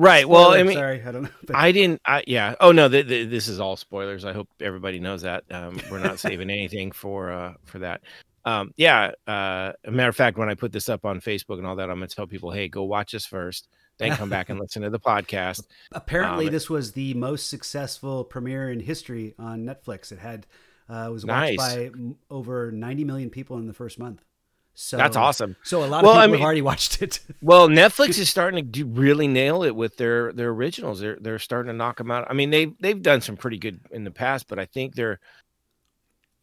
[0.00, 0.22] Right.
[0.22, 1.30] Spoiler, well, I mean, sorry, I don't know.
[1.52, 2.00] I didn't.
[2.06, 2.54] I, yeah.
[2.58, 4.24] Oh no, the, the, this is all spoilers.
[4.24, 5.44] I hope everybody knows that.
[5.50, 8.00] Um, we're not saving anything for uh, for that.
[8.46, 9.10] Um, yeah.
[9.26, 11.90] Uh, a matter of fact, when I put this up on Facebook and all that,
[11.90, 14.88] I'm gonna tell people, hey, go watch this first, then come back and listen to
[14.88, 15.64] the podcast.
[15.92, 20.12] Apparently, um, this was the most successful premiere in history on Netflix.
[20.12, 20.46] It had
[20.88, 21.58] uh, was watched nice.
[21.58, 21.90] by
[22.30, 24.22] over 90 million people in the first month.
[24.74, 25.56] So that's awesome.
[25.62, 27.20] So a lot well, of people I mean, have already watched it.
[27.42, 31.00] well, Netflix is starting to do, really nail it with their their originals.
[31.00, 32.26] They're they're starting to knock them out.
[32.30, 35.20] I mean, they they've done some pretty good in the past, but I think they're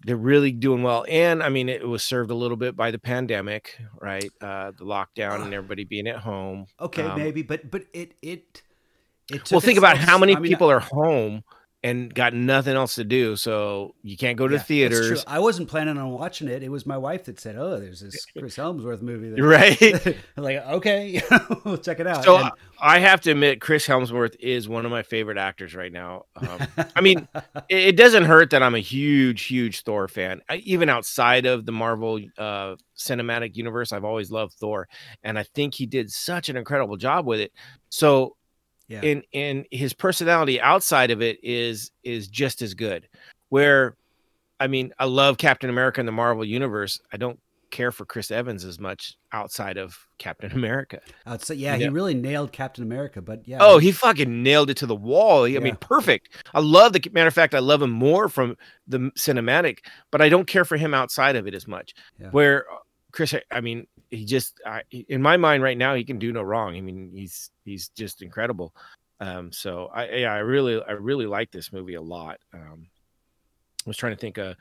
[0.05, 1.05] they're really doing well.
[1.09, 4.29] And I mean, it was served a little bit by the pandemic, right?
[4.39, 6.67] Uh, the lockdown and everybody being at home.
[6.79, 8.61] Okay, um, maybe, but but it it.
[9.31, 11.43] it well, think about how many I mean, people are home
[11.87, 13.35] and got nothing else to do.
[13.35, 15.23] So you can't go to yeah, theaters.
[15.25, 16.61] I wasn't planning on watching it.
[16.61, 20.17] It was my wife that said, "Oh, there's this Chris Hemsworth movie." That, right?
[20.37, 21.21] like, okay,
[21.63, 22.23] we'll check it out.
[22.23, 25.91] So and, I have to admit, Chris Hemsworth is one of my favorite actors right
[25.91, 26.25] now.
[26.35, 27.27] Um, I mean,
[27.69, 30.41] it, it, doesn't hurt that I'm a huge, huge Thor fan.
[30.49, 34.87] I, even outside of the Marvel uh, cinematic universe, I've always loved Thor,
[35.23, 37.51] and I think he did such an incredible job with it.
[37.89, 38.36] So
[38.87, 39.01] yeah.
[39.01, 43.07] and and his personality outside of it is is just as good.
[43.49, 43.95] Where,
[44.59, 46.99] I mean, I love Captain America in the Marvel universe.
[47.11, 50.99] I don't care for Chris Evans as much outside of Captain America.
[51.25, 51.91] I'd yeah, you he know?
[51.91, 53.57] really nailed Captain America, but yeah.
[53.59, 55.43] Oh, he fucking nailed it to the wall.
[55.43, 55.59] I yeah.
[55.59, 56.29] mean, perfect.
[56.53, 59.79] I love the matter of fact, I love him more from the cinematic,
[60.11, 61.93] but I don't care for him outside of it as much.
[62.19, 62.29] Yeah.
[62.31, 62.65] Where
[63.17, 66.43] Chris, I mean, he just I, in my mind right now, he can do no
[66.43, 66.77] wrong.
[66.77, 68.75] I mean, he's he's just incredible.
[69.19, 72.37] Um, so I yeah, I really I really like this movie a lot.
[72.53, 72.85] Um,
[73.83, 74.37] I was trying to think.
[74.37, 74.53] Uh,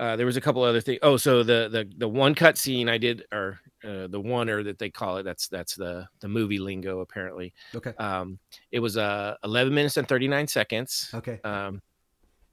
[0.00, 0.98] uh, there was a couple other things.
[1.02, 4.64] Oh, so the the the one cut scene I did, or uh, the one or
[4.64, 5.22] that they call it.
[5.22, 7.54] That's that's the the movie lingo apparently.
[7.72, 7.94] Okay.
[8.00, 8.40] Um,
[8.72, 11.10] it was uh 11 minutes and 39 seconds.
[11.14, 11.38] Okay.
[11.44, 11.80] Um,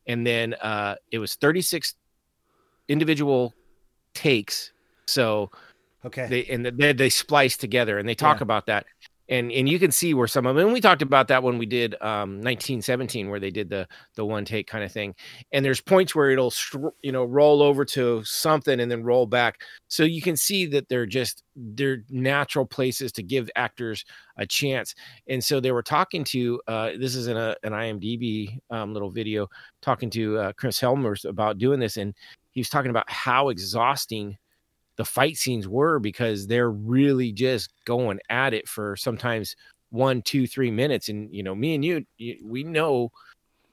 [0.05, 1.95] and then uh, it was 36
[2.87, 3.55] individual
[4.13, 4.73] takes.
[5.07, 5.51] So
[6.05, 8.43] okay, they and they they splice together, and they talk yeah.
[8.43, 8.85] about that.
[9.29, 11.57] And and you can see where some of them and we talked about that when
[11.57, 15.15] we did um 1917 where they did the the one take kind of thing.
[15.51, 16.53] And there's points where it'll
[17.01, 19.59] you know roll over to something and then roll back.
[19.89, 24.05] So you can see that they're just they're natural places to give actors
[24.37, 24.95] a chance.
[25.27, 29.09] And so they were talking to uh this is in a an imdb um, little
[29.09, 29.47] video
[29.81, 32.13] talking to uh, chris helmers about doing this and
[32.51, 34.37] he was talking about how exhausting
[34.97, 39.55] the fight scenes were because they're really just going at it for sometimes
[39.89, 41.07] one, two, three minutes.
[41.07, 42.05] And you know, me and you,
[42.43, 43.11] we know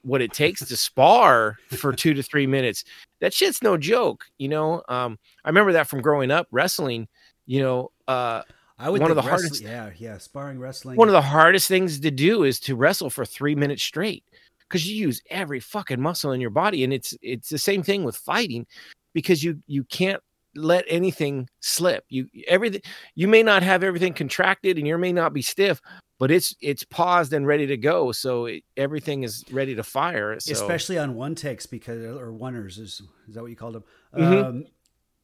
[0.03, 2.85] what it takes to spar for two to three minutes.
[3.21, 4.27] That shit's no joke.
[4.39, 7.09] You know, um, I remember that from growing up wrestling.
[7.47, 8.43] You know, uh,
[8.79, 10.97] I would one of the hardest, yeah, yeah, sparring wrestling.
[10.97, 14.25] One of the hardest things to do is to wrestle for three minutes straight
[14.69, 18.05] because you use every fucking muscle in your body, and it's it's the same thing
[18.05, 18.67] with fighting
[19.15, 20.21] because you you can't
[20.57, 22.05] let anything slip.
[22.09, 22.83] You everything
[23.15, 25.81] you may not have everything contracted and you may not be stiff,
[26.19, 28.13] but it's it's paused and ready to go.
[28.13, 30.39] So it, everything is ready to fire.
[30.41, 30.53] So.
[30.53, 33.85] Especially on one takes because or oneers is is that what you called them?
[34.17, 34.45] Mm-hmm.
[34.45, 34.65] Um,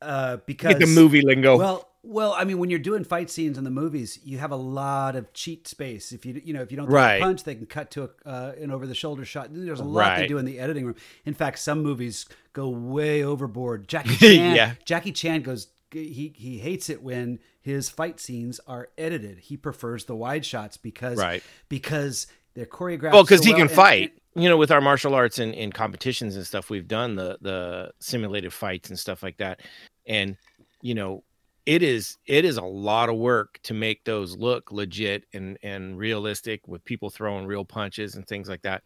[0.02, 1.56] uh, because Get the movie lingo.
[1.56, 4.56] Well, well, I mean, when you're doing fight scenes in the movies, you have a
[4.56, 6.12] lot of cheat space.
[6.12, 7.20] If you you know if you don't right.
[7.20, 9.48] punch, they can cut to a, uh, an over the shoulder shot.
[9.50, 10.18] There's a lot right.
[10.20, 10.96] they do in the editing room.
[11.26, 13.86] In fact, some movies go way overboard.
[13.86, 14.74] Jackie Chan, yeah.
[14.84, 15.68] Jackie Chan goes.
[15.92, 19.38] He he hates it when his fight scenes are edited.
[19.40, 21.42] He prefers the wide shots because right.
[21.68, 23.12] because they're choreographed.
[23.12, 24.12] Well, because so he well can and, fight.
[24.34, 27.38] And, you know, with our martial arts and in competitions and stuff, we've done the
[27.40, 29.60] the simulated fights and stuff like that.
[30.06, 30.36] And
[30.82, 31.24] you know,
[31.66, 35.98] it is it is a lot of work to make those look legit and and
[35.98, 38.82] realistic with people throwing real punches and things like that.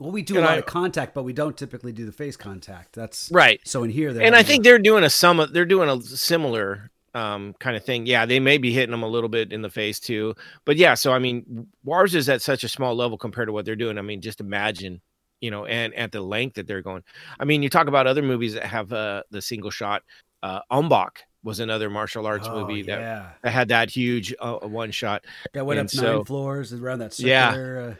[0.00, 2.12] Well, we do and a lot I, of contact, but we don't typically do the
[2.12, 2.94] face contact.
[2.94, 3.60] That's right.
[3.64, 7.54] So in here, and I think they're doing a some they're doing a similar um,
[7.60, 8.06] kind of thing.
[8.06, 10.94] Yeah, they may be hitting them a little bit in the face too, but yeah.
[10.94, 13.96] So I mean, ours is at such a small level compared to what they're doing.
[13.96, 15.00] I mean, just imagine,
[15.40, 17.04] you know, and at the length that they're going.
[17.38, 20.02] I mean, you talk about other movies that have uh, the single shot.
[20.44, 23.30] Uh, Ong-Bak was another martial arts oh, movie that, yeah.
[23.42, 25.24] that, had that huge uh, one shot.
[25.54, 27.80] That went and up so, nine floors around that circular.
[27.80, 27.86] Yeah.
[27.86, 27.94] Uh,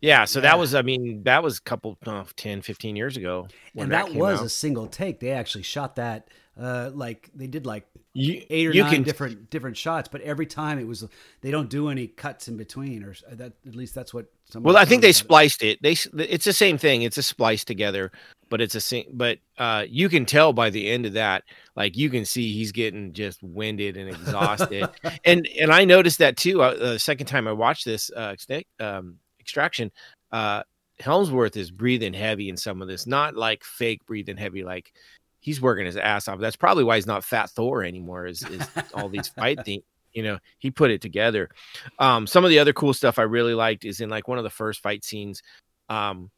[0.00, 0.42] yeah, so yeah.
[0.42, 3.46] that was, I mean, that was a couple, oh, 10, 15 years ago.
[3.76, 4.46] And that, that was out.
[4.46, 5.20] a single take.
[5.20, 6.28] They actually shot that,
[6.60, 10.46] uh, like, they did like you, eight or nine can, different different shots, but every
[10.46, 11.06] time it was,
[11.40, 14.26] they don't do any cuts in between, or that at least that's what.
[14.50, 14.64] Some.
[14.64, 15.78] Well, I think they spliced it.
[15.82, 15.82] it.
[15.82, 17.02] They, it's the same thing.
[17.02, 18.10] It's a splice together
[18.48, 21.44] but it's a but uh you can tell by the end of that
[21.76, 24.88] like you can see he's getting just winded and exhausted.
[25.24, 28.34] And and i noticed that too uh, the second time i watched this uh
[28.80, 29.90] um extraction
[30.32, 30.62] uh
[31.00, 34.92] helmsworth is breathing heavy in some of this not like fake breathing heavy like
[35.40, 36.40] he's working his ass off.
[36.40, 39.82] That's probably why he's not fat thor anymore is, is all these fight things
[40.14, 41.50] you know he put it together.
[41.98, 44.44] Um some of the other cool stuff i really liked is in like one of
[44.44, 45.42] the first fight scenes
[45.88, 46.30] um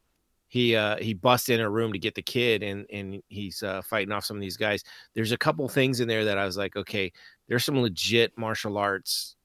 [0.51, 3.81] he uh he busts in a room to get the kid and and he's uh
[3.81, 4.83] fighting off some of these guys.
[5.15, 7.11] There's a couple things in there that i was like okay
[7.47, 9.37] there's some legit martial arts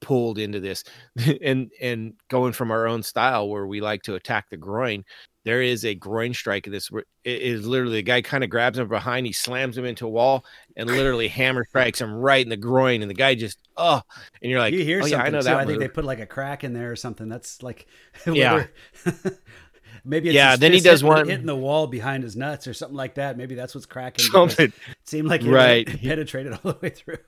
[0.00, 0.84] pulled into this.
[1.42, 5.04] And and going from our own style where we like to attack the groin
[5.44, 8.50] there is a groin strike in this where it is literally the guy kind of
[8.50, 10.44] grabs him behind he slams him into a wall
[10.76, 14.00] and literally hammer strikes him right in the groin and the guy just oh
[14.42, 15.44] and you're like you hear oh, yeah, I know too.
[15.44, 17.28] that I think they put like a crack in there or something.
[17.28, 17.86] That's like
[18.26, 18.66] yeah
[20.04, 20.56] Maybe yeah.
[20.56, 23.36] Then he does hitting, one hitting the wall behind his nuts or something like that.
[23.36, 24.24] Maybe that's what's cracking.
[24.24, 24.66] Something.
[24.66, 27.18] It seemed like it right penetrated all the way through.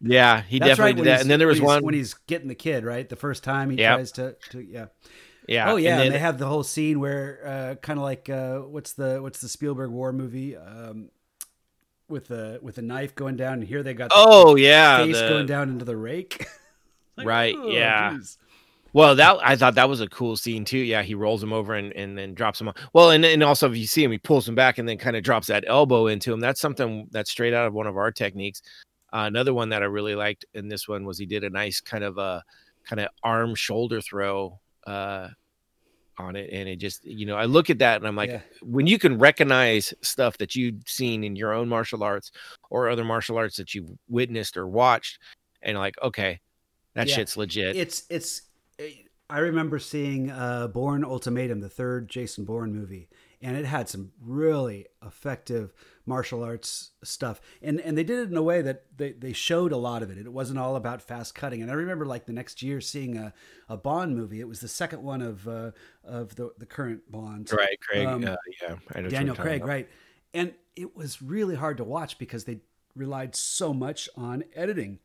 [0.00, 1.20] Yeah, he that's definitely right, did that.
[1.20, 3.78] And then there was one when he's getting the kid right the first time he
[3.78, 3.96] yep.
[3.96, 4.86] tries to, to yeah.
[5.48, 5.72] Yeah.
[5.72, 8.28] Oh yeah, and, then, and they have the whole scene where uh, kind of like
[8.28, 11.10] uh, what's the what's the Spielberg war movie um,
[12.08, 15.28] with the with the knife going down, and here they got oh yeah face the...
[15.28, 16.46] going down into the rake.
[17.16, 17.56] like, right.
[17.58, 18.14] Oh, yeah.
[18.14, 18.38] Geez.
[18.94, 20.78] Well, that I thought that was a cool scene too.
[20.78, 22.74] Yeah, he rolls him over and, and then drops him on.
[22.92, 25.16] Well, and, and also if you see him, he pulls him back and then kind
[25.16, 26.40] of drops that elbow into him.
[26.40, 28.62] That's something that's straight out of one of our techniques.
[29.12, 31.80] Uh, another one that I really liked in this one was he did a nice
[31.80, 32.42] kind of a
[32.84, 35.28] kind of arm shoulder throw uh,
[36.18, 38.40] on it, and it just you know I look at that and I'm like, yeah.
[38.62, 42.32] when you can recognize stuff that you've seen in your own martial arts
[42.70, 45.18] or other martial arts that you've witnessed or watched,
[45.62, 46.40] and like, okay,
[46.94, 47.14] that yeah.
[47.14, 47.76] shit's legit.
[47.76, 48.42] It's it's
[49.30, 53.08] I remember seeing uh, Bourne Ultimatum, the third Jason Bourne movie,
[53.40, 55.72] and it had some really effective
[56.04, 57.40] martial arts stuff.
[57.62, 60.10] And and they did it in a way that they, they showed a lot of
[60.10, 60.18] it.
[60.18, 61.62] It wasn't all about fast cutting.
[61.62, 63.32] And I remember like the next year seeing a,
[63.68, 64.40] a Bond movie.
[64.40, 65.70] It was the second one of uh,
[66.04, 67.50] of the the current Bond.
[67.52, 68.06] Right, Craig.
[68.06, 69.62] Um, uh, yeah, Daniel Craig.
[69.62, 69.68] About.
[69.68, 69.88] Right,
[70.34, 72.60] and it was really hard to watch because they
[72.94, 74.98] relied so much on editing.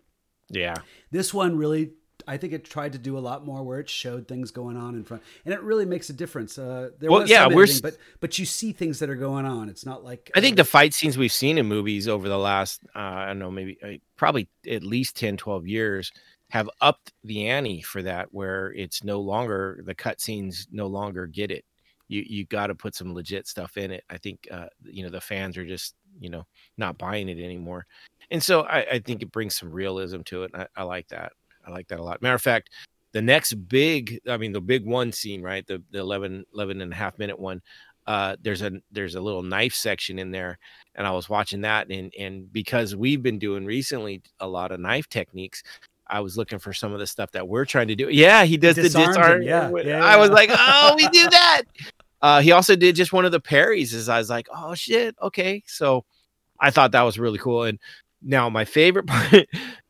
[0.50, 0.76] Yeah.
[1.12, 1.94] This one really
[2.28, 4.96] I think it tried to do a lot more where it showed things going on
[4.96, 6.58] in front, and it really makes a difference.
[6.58, 9.46] Uh, there well, was yeah, we're editing, but but you see things that are going
[9.46, 9.70] on.
[9.70, 12.38] It's not like I think uh, the fight scenes we've seen in movies over the
[12.38, 16.12] last uh, I don't know maybe uh, probably at least 10, 12 years
[16.50, 21.28] have upped the ante for that, where it's no longer the cut scenes no longer
[21.28, 21.66] get it.
[22.08, 24.04] You you got to put some legit stuff in it.
[24.10, 26.46] I think uh, you know the fans are just you know
[26.78, 27.86] not buying it anymore,
[28.32, 30.52] and so I, I think it brings some realism to it.
[30.54, 31.34] I, I like that.
[31.68, 32.22] I like that a lot.
[32.22, 32.70] Matter of fact,
[33.12, 35.66] the next big, I mean, the big one scene, right?
[35.66, 37.62] The, the 11, 11 and a half minute one.
[38.06, 40.58] Uh, there's a there's a little knife section in there,
[40.96, 44.80] and I was watching that, and and because we've been doing recently a lot of
[44.80, 45.62] knife techniques,
[46.08, 48.08] I was looking for some of the stuff that we're trying to do.
[48.08, 49.42] Yeah, he does the disarm.
[49.42, 51.64] Yeah, yeah, I was like, oh, we do that.
[52.22, 53.94] Uh, he also did just one of the parries.
[53.94, 55.64] As I was like, oh shit, okay.
[55.68, 56.06] So
[56.60, 57.64] I thought that was really cool.
[57.64, 57.78] And
[58.22, 59.48] now my favorite part,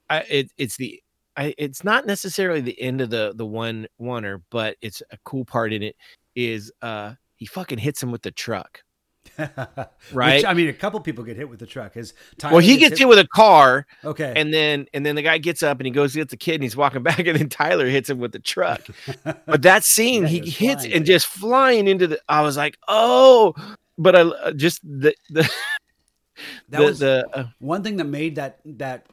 [0.10, 1.02] I, it, it's the
[1.38, 5.46] I, it's not necessarily the end of the the one oneer, but it's a cool
[5.46, 5.96] part in it
[6.36, 8.82] is uh he fucking hits him with the truck.
[10.14, 10.38] right.
[10.38, 11.94] Which, I mean, a couple people get hit with the truck.
[11.94, 13.86] His well, he gets, hit, hit with a car.
[14.04, 14.34] Okay.
[14.36, 16.56] And then and then the guy gets up and he goes gets get the kid
[16.56, 18.82] and he's walking back and then Tyler hits him with the truck.
[19.24, 22.20] but that scene, yeah, he hits flying, and just flying into the.
[22.28, 23.54] I was like, oh,
[23.98, 25.44] but I uh, just the the.
[26.70, 29.08] that the, was the uh, one thing that made that that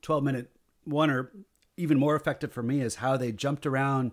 [0.00, 0.50] twelve minute
[0.84, 1.32] one or
[1.76, 4.12] even more effective for me is how they jumped around.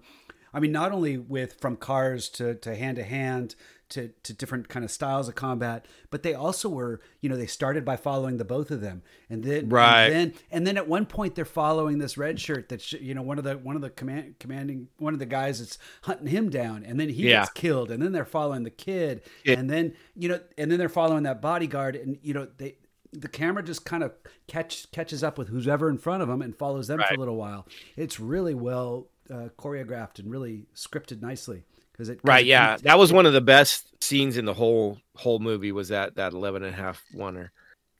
[0.53, 3.55] I mean, not only with from cars to to hand to hand
[3.89, 7.47] to to different kind of styles of combat, but they also were, you know, they
[7.47, 10.87] started by following the both of them, and then right, and then, and then at
[10.87, 13.81] one point they're following this red shirt that's you know one of the one of
[13.81, 17.41] the command commanding one of the guys that's hunting him down, and then he yeah.
[17.41, 20.79] gets killed, and then they're following the kid, it, and then you know, and then
[20.79, 22.75] they're following that bodyguard, and you know they
[23.11, 24.13] the camera just kind of
[24.47, 27.07] catch catches up with who's ever in front of them and follows them right.
[27.07, 27.67] for a little while.
[27.95, 32.77] It's really well uh, choreographed and really scripted nicely because it right yeah.
[32.83, 36.33] that was one of the best scenes in the whole whole movie was that that
[36.33, 37.49] 11 and a half oneer.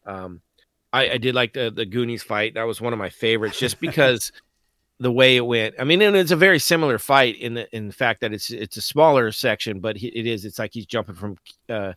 [0.05, 0.41] Um
[0.91, 2.55] I, I did like the the goonies fight.
[2.55, 4.31] That was one of my favorites just because
[4.99, 5.75] the way it went.
[5.79, 8.51] I mean and it's a very similar fight in the in the fact that it's
[8.51, 11.93] it's a smaller section but it is it's like he's jumping from uh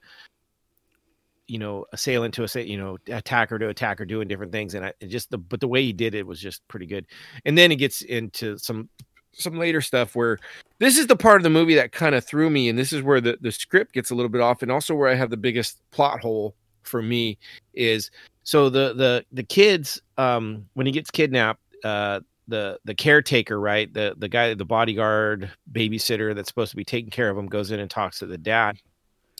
[1.52, 4.94] you know assailant to a you know attacker to attacker doing different things and I
[5.06, 7.06] just the but the way he did it was just pretty good.
[7.44, 8.88] And then it gets into some
[9.32, 10.38] some later stuff where
[10.78, 13.02] this is the part of the movie that kind of threw me and this is
[13.02, 15.36] where the the script gets a little bit off and also where I have the
[15.36, 17.36] biggest plot hole for me
[17.74, 18.10] is
[18.44, 23.92] so the the the kids um when he gets kidnapped uh the the caretaker right
[23.92, 27.70] the the guy the bodyguard babysitter that's supposed to be taking care of him goes
[27.70, 28.78] in and talks to the dad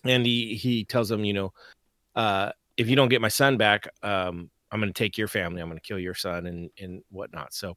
[0.05, 1.53] and he he tells him you know
[2.15, 5.61] uh, if you don't get my son back, um, I'm going to take your family.
[5.61, 7.53] I'm going to kill your son and and whatnot.
[7.55, 7.77] So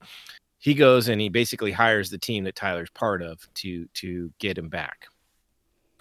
[0.60, 4.58] he goes and he basically hires the team that Tyler's part of to to get
[4.58, 5.08] him back.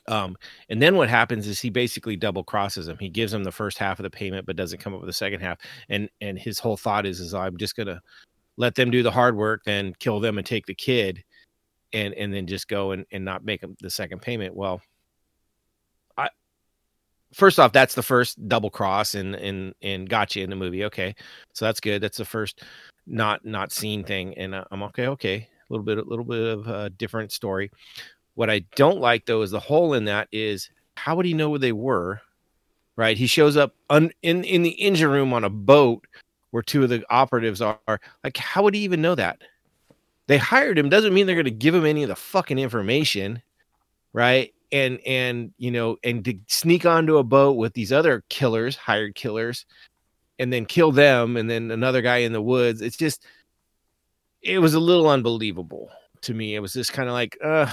[0.07, 0.37] Um,
[0.69, 2.99] and then what happens is he basically double crosses him.
[2.99, 5.15] He gives him the first half of the payment, but doesn't come up with the
[5.15, 5.59] second half.
[5.89, 8.01] And and his whole thought is is I'm just gonna
[8.57, 11.25] let them do the hard work, then kill them and take the kid,
[11.93, 14.55] and and then just go and, and not make the second payment.
[14.55, 14.81] Well,
[17.35, 20.85] first off, that's the first double cross and and and got you in the movie.
[20.85, 21.15] Okay,
[21.53, 22.03] so that's good.
[22.03, 22.63] That's the first
[23.07, 25.09] not not seen thing, and uh, I'm okay.
[25.09, 27.71] Okay, a little bit a little bit of a different story.
[28.35, 31.51] What I don't like though is the hole in that is how would he know
[31.51, 32.21] where they were?
[32.97, 36.07] Right, he shows up un, in in the engine room on a boat
[36.53, 38.01] where two of the operatives are.
[38.23, 39.43] Like, how would he even know that?
[40.29, 43.43] They hired him doesn't mean they're going to give him any of the fucking information,
[44.13, 44.54] right?
[44.75, 49.15] And and you know and to sneak onto a boat with these other killers hired
[49.15, 49.65] killers
[50.39, 53.25] and then kill them and then another guy in the woods it's just
[54.43, 55.91] it was a little unbelievable
[56.23, 56.55] to me.
[56.55, 57.71] It was just kind of like, uh,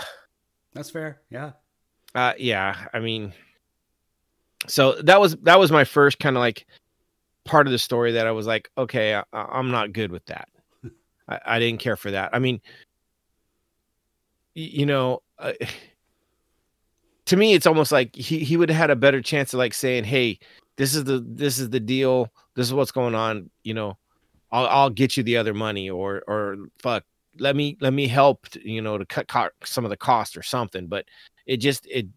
[0.73, 1.21] that's fair.
[1.29, 1.51] Yeah.
[2.15, 2.87] Uh, yeah.
[2.93, 3.33] I mean,
[4.67, 6.65] so that was that was my first kind of like
[7.43, 10.47] part of the story that I was like, okay, I, am not good with that.
[11.27, 12.29] I, I, didn't care for that.
[12.33, 12.61] I mean,
[14.53, 15.53] you know, uh,
[17.31, 19.73] to me, it's almost like he he would have had a better chance of like
[19.73, 20.37] saying, hey,
[20.75, 22.27] this is the this is the deal.
[22.57, 23.49] This is what's going on.
[23.63, 23.97] You know,
[24.51, 27.05] I'll I'll get you the other money, or or fuck,
[27.39, 28.47] let me let me help.
[28.61, 30.87] You know, to cut co- some of the cost or something.
[30.87, 31.05] But
[31.45, 32.07] it just it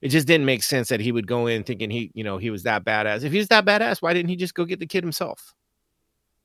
[0.00, 2.50] it just didn't make sense that he would go in thinking he, you know, he
[2.50, 3.24] was that badass.
[3.24, 5.54] If he was that badass, why didn't he just go get the kid himself?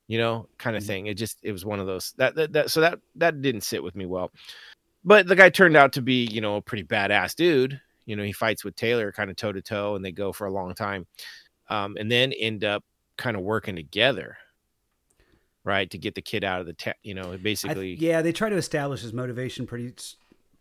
[0.07, 0.87] You know, kind of mm-hmm.
[0.87, 1.05] thing.
[1.05, 3.83] It just it was one of those that, that that so that that didn't sit
[3.83, 4.31] with me well.
[5.03, 7.79] But the guy turned out to be, you know, a pretty badass dude.
[8.07, 10.47] You know, he fights with Taylor kind of toe to toe, and they go for
[10.47, 11.05] a long time,
[11.69, 12.83] um, and then end up
[13.17, 14.37] kind of working together
[15.63, 18.31] right to get the kid out of the te- you know basically I, yeah they
[18.31, 19.93] try to establish his motivation pretty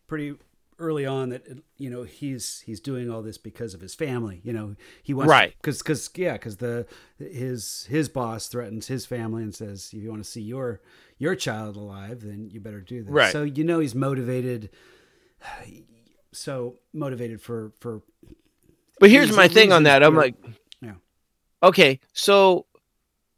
[0.07, 0.35] pretty
[0.79, 1.43] early on that
[1.77, 5.31] you know he's he's doing all this because of his family you know he wants
[5.31, 5.53] right.
[5.57, 6.85] Because because yeah because the
[7.17, 10.81] his his boss threatens his family and says if you want to see your
[11.17, 13.11] your child alive then you better do this.
[13.11, 13.31] Right.
[13.31, 14.69] So you know he's motivated
[16.37, 18.01] so motivated for for
[18.99, 20.35] but here's my thing on that i'm like
[20.81, 20.93] yeah
[21.63, 22.65] okay so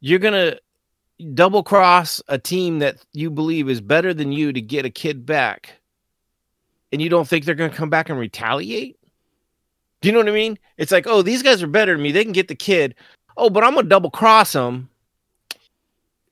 [0.00, 0.56] you're gonna
[1.34, 5.26] double cross a team that you believe is better than you to get a kid
[5.26, 5.80] back
[6.92, 8.96] and you don't think they're to come back and retaliate?
[10.00, 10.58] Do you know what I mean?
[10.76, 12.12] It's like, oh, these guys are better than me.
[12.12, 12.94] They can get the kid.
[13.36, 14.88] Oh, but I'm to double cross them.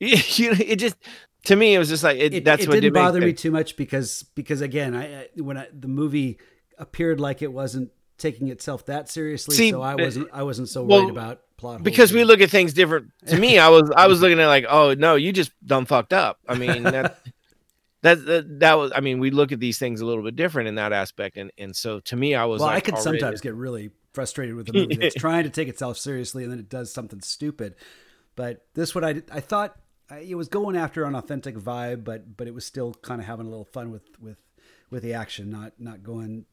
[0.01, 0.95] You know, it just
[1.43, 3.33] to me it was just like it, it that's it what didn't did bother me
[3.33, 6.37] too much because because again I, I when I, the movie
[6.79, 10.83] appeared like it wasn't taking itself that seriously See, so I wasn't I wasn't so
[10.83, 13.11] well, worried about plot because we look at things different.
[13.27, 16.13] To me I was I was looking at like oh no you just done fucked
[16.13, 16.39] up.
[16.47, 17.19] I mean that
[18.01, 20.69] that, that, that was i mean we look at these things a little bit different
[20.69, 23.19] in that aspect and and so to me i was well like, i could already...
[23.19, 26.59] sometimes get really frustrated with a movie that's trying to take itself seriously and then
[26.59, 27.75] it does something stupid.
[28.35, 29.77] But this one i i thought
[30.21, 33.45] it was going after an authentic vibe but but it was still kind of having
[33.45, 34.41] a little fun with with
[34.89, 36.45] with the action not not going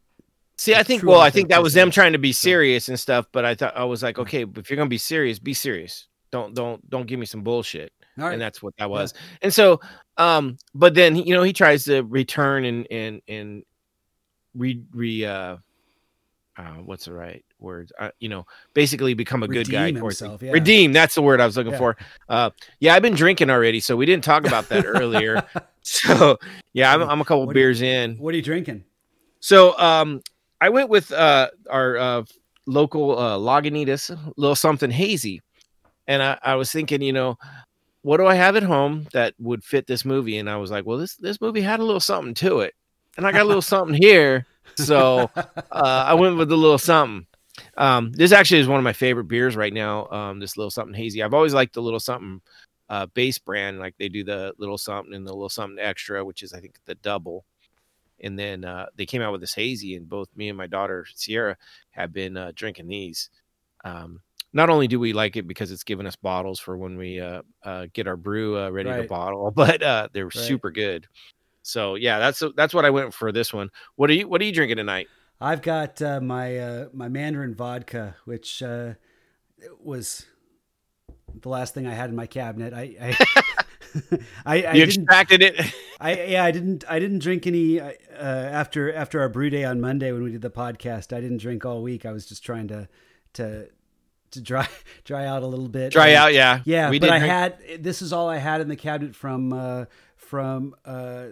[0.59, 3.26] See, I think well, I think that was them trying to be serious and stuff,
[3.30, 6.09] but I thought I was like, okay, if you're gonna be serious, be serious.
[6.30, 7.92] Don't don't don't give me some bullshit.
[8.16, 8.32] Right.
[8.32, 9.12] And that's what that was.
[9.14, 9.38] Yeah.
[9.42, 9.80] And so
[10.16, 13.62] um, but then you know he tries to return and and and
[14.54, 15.57] re re uh,
[16.57, 17.92] uh what's the right word?
[17.98, 19.92] Uh, you know, basically become a good guy.
[19.92, 20.52] Himself, yeah.
[20.52, 20.92] Redeem.
[20.92, 21.78] That's the word I was looking yeah.
[21.78, 21.96] for.
[22.28, 22.50] Uh,
[22.80, 25.44] yeah, I've been drinking already, so we didn't talk about that earlier.
[25.88, 26.36] So
[26.72, 28.16] yeah, I'm, I'm a couple what beers you, in.
[28.16, 28.82] What are you drinking?
[29.38, 30.20] So um,
[30.61, 32.24] I went with uh our uh
[32.66, 35.42] local uh Lagunitas, little something hazy,
[36.07, 37.36] and I, I was thinking, you know,
[38.02, 40.38] what do I have at home that would fit this movie?
[40.38, 42.74] And I was like, well, this this movie had a little something to it,
[43.16, 44.46] and I got a little something here,
[44.76, 47.26] so uh, I went with a little something.
[47.76, 50.09] Um, this actually is one of my favorite beers right now.
[50.09, 51.22] Um, this little something hazy.
[51.22, 52.40] I've always liked the little something
[52.88, 56.42] uh, base brand, like they do the little something and the little something extra, which
[56.42, 57.44] is I think the double.
[58.20, 61.06] And then uh, they came out with this hazy, and both me and my daughter
[61.14, 61.56] Sierra
[61.90, 63.30] have been uh, drinking these.
[63.84, 64.20] Um,
[64.52, 67.42] not only do we like it because it's given us bottles for when we uh,
[67.62, 69.02] uh, get our brew uh, ready right.
[69.02, 70.34] to bottle, but uh, they're right.
[70.34, 71.06] super good.
[71.62, 73.70] So yeah, that's that's what I went for this one.
[73.96, 75.08] What are you What are you drinking tonight?
[75.40, 78.62] I've got uh, my uh, my Mandarin vodka, which
[79.80, 80.24] was
[81.40, 82.72] the last thing I had in my cabinet.
[82.72, 83.64] I, I
[84.47, 85.61] I, I you extracted it.
[86.01, 89.80] I yeah, I didn't I didn't drink any uh, after after our brew day on
[89.80, 91.16] Monday when we did the podcast.
[91.16, 92.05] I didn't drink all week.
[92.05, 92.88] I was just trying to
[93.34, 93.68] to
[94.32, 94.68] to dry
[95.05, 95.92] dry out a little bit.
[95.92, 96.90] Dry out, yeah, yeah.
[96.90, 99.86] We but I had this is all I had in the cabinet from uh,
[100.16, 101.26] from uh,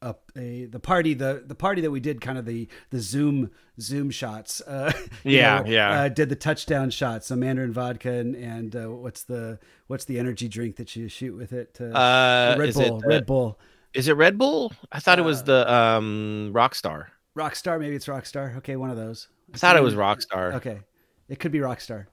[0.00, 3.50] a, a, the party the the party that we did kind of the the zoom
[3.80, 4.92] zoom shots uh
[5.24, 6.02] yeah know, yeah.
[6.02, 10.18] uh, did the touchdown shots so mandarin vodka and, and uh, what's the what's the
[10.18, 11.78] energy drink that you shoot with it?
[11.80, 13.58] Uh, uh red bull red bull.
[13.94, 14.72] is it red bull?
[14.92, 17.06] I thought it was uh, the um rockstar.
[17.36, 18.56] Rockstar maybe it's rockstar.
[18.58, 19.28] Okay one of those.
[19.52, 20.54] I thought it was rockstar.
[20.54, 20.80] Okay
[21.28, 22.06] it could be Rockstar.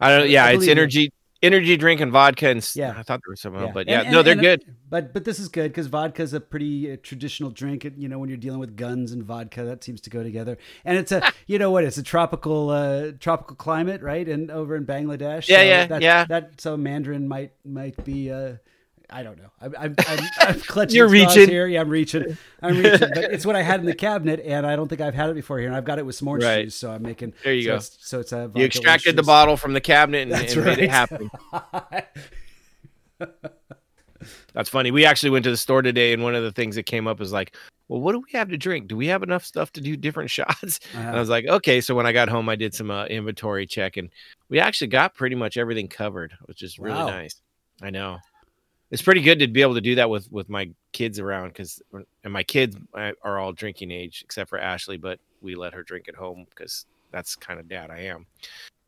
[0.00, 0.30] I don't.
[0.30, 2.94] Yeah, I it's energy, energy drink and vodka, and yeah.
[2.96, 3.70] I thought there was some, yeah.
[3.72, 4.64] but yeah, and, no, they're and, good.
[4.88, 7.84] But but this is good because vodka is a pretty uh, traditional drink.
[7.96, 10.58] You know, when you're dealing with guns and vodka, that seems to go together.
[10.84, 11.84] And it's a, you know what?
[11.84, 14.28] It's a tropical uh, tropical climate, right?
[14.28, 16.24] And over in Bangladesh, yeah, so yeah, that, yeah.
[16.26, 18.30] That so Mandarin might might be.
[18.30, 18.54] Uh,
[19.12, 19.50] I don't know.
[19.60, 20.96] I'm, I'm, I'm, I'm clutching.
[20.96, 21.66] You're reaching here.
[21.66, 22.36] Yeah, I'm reaching.
[22.62, 23.10] I'm reaching.
[23.14, 25.34] But it's what I had in the cabinet, and I don't think I've had it
[25.34, 25.68] before here.
[25.68, 26.64] And I've got it with s'more right.
[26.64, 27.34] shoes, so I'm making.
[27.44, 27.76] There you so go.
[27.76, 28.50] It's, so it's a.
[28.54, 30.66] You extracted the bottle from the cabinet and, and right.
[30.66, 31.30] made it happen.
[34.52, 34.90] that's funny.
[34.90, 37.20] We actually went to the store today, and one of the things that came up
[37.20, 37.56] is like,
[37.88, 38.86] well, what do we have to drink?
[38.86, 40.80] Do we have enough stuff to do different shots?
[40.94, 41.00] Uh-huh.
[41.00, 41.80] And I was like, okay.
[41.80, 44.10] So when I got home, I did some uh, inventory check, and
[44.48, 47.06] we actually got pretty much everything covered, which is really wow.
[47.06, 47.40] nice.
[47.82, 48.18] I know
[48.90, 51.80] it's pretty good to be able to do that with with my kids around because
[52.24, 56.08] and my kids are all drinking age except for Ashley, but we let her drink
[56.08, 58.26] at home because that's kind of dad I am.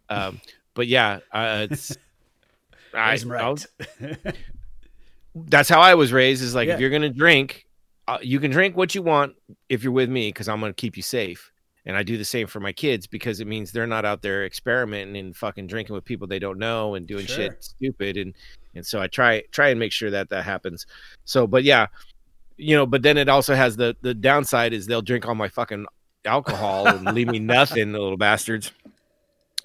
[0.09, 0.41] Um,
[0.75, 1.97] but yeah, uh, it's
[2.95, 3.67] I, right.
[5.35, 6.43] that's how I was raised.
[6.43, 6.75] Is like yeah.
[6.75, 7.67] if you're gonna drink,
[8.09, 9.35] uh, you can drink what you want
[9.69, 11.51] if you're with me because I'm gonna keep you safe.
[11.85, 14.47] And I do the same for my kids because it means they're not out there
[14.47, 17.37] experimenting and fucking drinking with people they don't know and doing sure.
[17.37, 18.17] shit stupid.
[18.19, 18.35] And
[18.75, 20.87] and so I try try and make sure that that happens.
[21.25, 21.87] So, but yeah,
[22.57, 22.87] you know.
[22.87, 25.87] But then it also has the the downside is they'll drink all my fucking
[26.25, 28.73] alcohol and leave me nothing, the little bastards.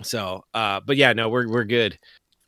[0.02, 1.98] So, uh, but yeah, no, we're we're good.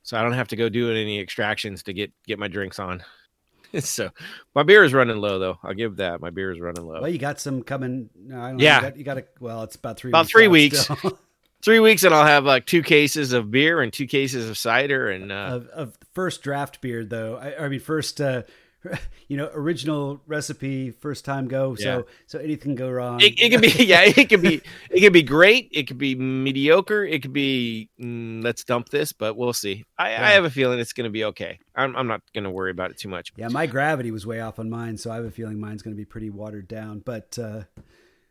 [0.04, 3.04] So I don't have to go doing any extractions to get get my drinks on.
[3.80, 4.10] so
[4.56, 5.60] my beer is running low though.
[5.64, 6.22] I'll give that.
[6.22, 7.02] My beer is running low.
[7.02, 8.10] Well, you got some coming.
[8.16, 9.26] No, yeah, know, you got, to.
[9.40, 10.12] Well, it's about three.
[10.12, 10.90] About weeks three weeks.
[11.64, 15.10] three weeks, and I'll have like two cases of beer and two cases of cider
[15.10, 17.38] and uh, of, of first draft beer though.
[17.38, 18.44] I, I mean, first uh,
[19.28, 21.76] you know, original recipe, first time go.
[21.76, 22.02] So yeah.
[22.28, 23.20] so anything can go wrong.
[23.22, 25.70] It, it can be yeah, it can be it can be great.
[25.72, 27.04] It could be mediocre.
[27.04, 29.86] It could be mm, let's dump this, but we'll see.
[29.98, 30.28] I, yeah.
[30.28, 31.60] I have a feeling it's going to be okay.
[31.76, 33.34] I'm I'm not going to worry about it too much.
[33.36, 35.96] Yeah, my gravity was way off on mine, so I have a feeling mine's going
[35.96, 37.00] to be pretty watered down.
[37.00, 37.64] But uh,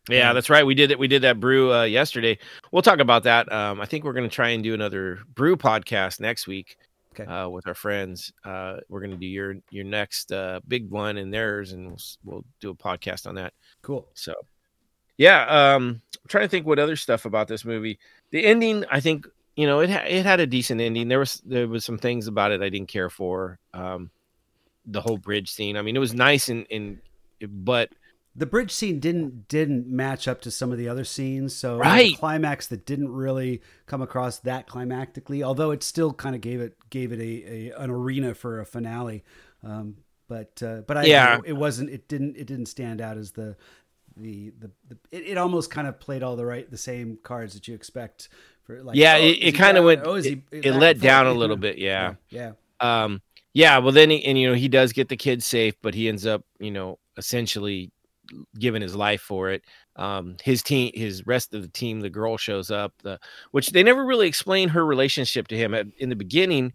[0.09, 0.65] yeah, that's right.
[0.65, 0.99] We did it.
[0.99, 2.39] We did that brew uh, yesterday.
[2.73, 3.51] We'll talk about that.
[3.53, 6.77] Um, I think we're going to try and do another brew podcast next week
[7.13, 7.31] okay.
[7.31, 8.33] uh, with our friends.
[8.45, 11.99] Uh, we're going to do your your next uh, big one and theirs, and we'll,
[12.25, 13.53] we'll do a podcast on that.
[13.83, 14.07] Cool.
[14.15, 14.35] So,
[15.17, 17.99] yeah, um, I'm trying to think what other stuff about this movie.
[18.31, 21.09] The ending, I think, you know, it ha- it had a decent ending.
[21.09, 23.59] There was there was some things about it I didn't care for.
[23.75, 24.11] Um,
[24.91, 25.77] the whole bridge scene.
[25.77, 26.99] I mean, it was nice and and
[27.41, 27.91] but
[28.39, 32.17] the bridge scene didn't didn't match up to some of the other scenes so right.
[32.17, 36.77] climax that didn't really come across that climactically although it still kind of gave it
[36.91, 39.25] gave it a, a an arena for a finale.
[39.63, 39.97] Um,
[40.29, 41.41] but uh, but I yeah.
[41.45, 43.57] it, wasn't it didn't it didn't stand out as the
[44.17, 47.55] the the, the it, it, almost kind of played all the right the same cards
[47.55, 48.29] that you expect
[48.65, 51.27] for like yeah oh, it, it kind of went oh, he, it, it let down
[51.27, 52.15] a little bit yeah.
[52.29, 53.03] yeah yeah.
[53.03, 53.23] Um
[53.55, 56.09] yeah well then he, and you know he does get the kid safe but he
[56.09, 57.91] ends up you know essentially
[58.59, 59.63] given his life for it.
[59.97, 63.19] Um, his team, his rest of the team, the girl shows up, the
[63.51, 65.75] which they never really explain her relationship to him.
[65.99, 66.73] In the beginning,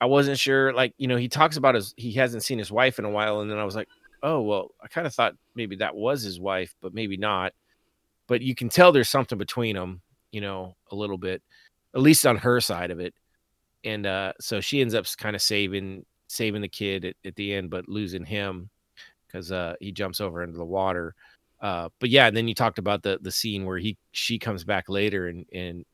[0.00, 0.72] I wasn't sure.
[0.72, 3.40] Like you know, he talks about his he hasn't seen his wife in a while,
[3.40, 3.88] and then I was like,
[4.22, 7.52] oh well, I kind of thought maybe that was his wife, but maybe not.
[8.28, 11.42] But you can tell there's something between them, you know, a little bit,
[11.94, 13.14] at least on her side of it.
[13.84, 17.54] And uh, so she ends up kind of saving saving the kid at, at the
[17.54, 18.70] end, but losing him
[19.32, 21.14] because uh, he jumps over into the water.
[21.60, 24.64] Uh, but yeah, and then you talked about the the scene where he she comes
[24.64, 25.84] back later and and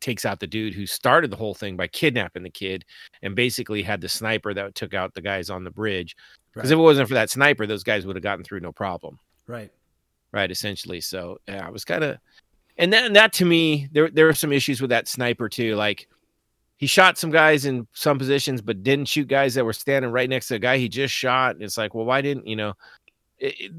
[0.00, 2.84] takes out the dude who started the whole thing by kidnapping the kid
[3.22, 6.16] and basically had the sniper that took out the guys on the bridge.
[6.54, 6.76] Because right.
[6.76, 9.18] if it wasn't for that sniper, those guys would have gotten through no problem.
[9.48, 9.72] Right.
[10.30, 10.50] Right.
[10.50, 11.00] Essentially.
[11.00, 12.18] So yeah, I was kind of,
[12.76, 15.74] and and that to me, there there are some issues with that sniper too.
[15.74, 16.08] Like
[16.78, 20.30] he shot some guys in some positions, but didn't shoot guys that were standing right
[20.30, 21.56] next to the guy he just shot.
[21.60, 22.74] It's like, well, why didn't you know?
[23.38, 23.72] It, it,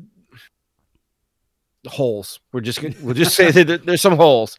[1.87, 2.41] holes.
[2.51, 4.57] We're just we'll just say that there's some holes.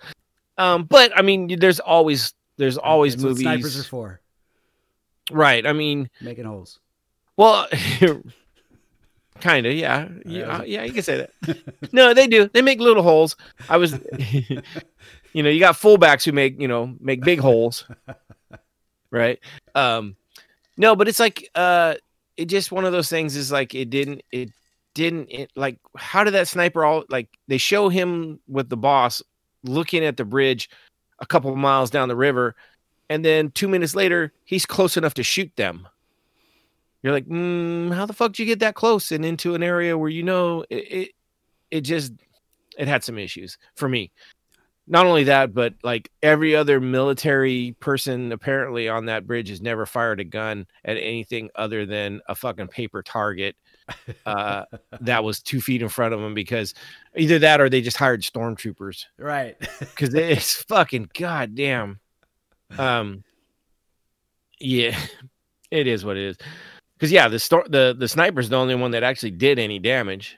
[0.57, 3.43] Um, but I mean, there's always there's always That's movies.
[3.43, 4.21] snipers are for.
[5.31, 5.67] Right.
[5.67, 6.81] I mean, making holes.
[7.37, 7.69] Well,
[9.41, 9.75] kind of.
[9.75, 10.09] Yeah.
[10.25, 10.63] Yeah.
[10.63, 10.85] Yeah.
[10.85, 11.59] You can say that.
[11.93, 12.49] no, they do.
[12.53, 13.37] They make little holes.
[13.69, 13.99] I was.
[15.33, 17.85] You know, you got fullbacks who make you know make big holes
[19.11, 19.39] right?
[19.75, 20.17] Um,
[20.77, 21.95] no, but it's like uh,
[22.37, 24.51] it just one of those things is like it didn't it
[24.95, 29.23] didn't it like how did that sniper all like they show him with the boss
[29.63, 30.69] looking at the bridge
[31.21, 32.57] a couple of miles down the river
[33.09, 35.87] and then two minutes later he's close enough to shoot them
[37.03, 39.97] you're like mm, how the fuck did you get that close and into an area
[39.97, 41.09] where you know it, it,
[41.71, 42.13] it just
[42.77, 44.11] it had some issues for me
[44.91, 49.87] not only that, but like every other military person apparently on that bridge has never
[49.87, 53.55] fired a gun at anything other than a fucking paper target
[54.27, 54.65] uh,
[55.01, 56.75] that was two feet in front of them because
[57.17, 59.07] either that or they just hired stormtroopers.
[59.17, 59.57] Right.
[59.79, 62.01] Because it's fucking goddamn.
[62.79, 63.23] Um,
[64.59, 64.99] yeah,
[65.71, 66.37] it is what it is.
[66.95, 70.37] Because yeah, the store the the sniper's the only one that actually did any damage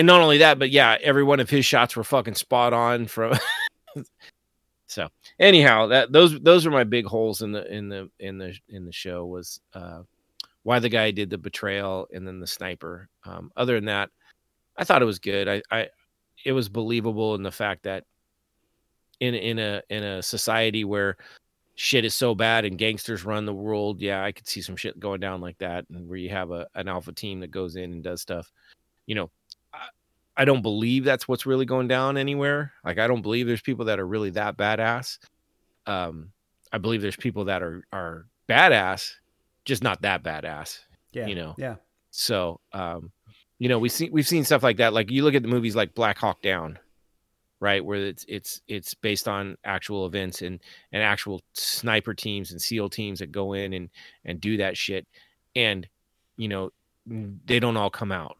[0.00, 3.06] and not only that, but yeah, every one of his shots were fucking spot on
[3.06, 3.34] from.
[4.86, 8.56] so anyhow, that those those are my big holes in the in the in the
[8.70, 10.00] in the show was uh
[10.62, 13.10] why the guy did the betrayal and then the sniper.
[13.24, 14.08] Um, other than that,
[14.74, 15.46] I thought it was good.
[15.46, 15.88] I, I
[16.46, 18.04] it was believable in the fact that
[19.20, 21.18] in in a in a society where
[21.74, 24.98] shit is so bad and gangsters run the world, yeah, I could see some shit
[24.98, 27.92] going down like that, and where you have a an alpha team that goes in
[27.92, 28.50] and does stuff.
[29.04, 29.30] You know,
[30.40, 32.72] I, don't believe that's what's really going down anywhere.
[32.84, 35.18] Like I don't believe there's people that are really that badass.
[35.86, 36.32] Um,
[36.72, 39.12] I believe there's people that are are badass,
[39.64, 40.80] just not that badass.
[41.12, 41.54] Yeah, you know.
[41.58, 41.76] Yeah.
[42.10, 43.12] So, um,
[43.58, 44.92] you know, we see we've seen stuff like that.
[44.92, 46.78] Like you look at the movies like Black Hawk Down,
[47.60, 50.60] right, where it's it's it's based on actual events and
[50.92, 53.90] and actual sniper teams and SEAL teams that go in and
[54.24, 55.06] and do that shit,
[55.54, 55.88] and
[56.36, 56.70] you know,
[57.06, 58.36] they don't all come out.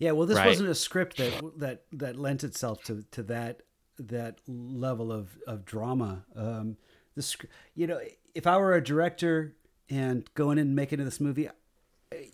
[0.00, 0.46] Yeah, well, this right?
[0.46, 3.62] wasn't a script that that that lent itself to to that
[3.98, 6.24] that level of of drama.
[6.34, 6.78] Um,
[7.14, 7.36] the
[7.74, 8.00] you know,
[8.34, 9.54] if I were a director
[9.90, 11.50] and going in and making this movie,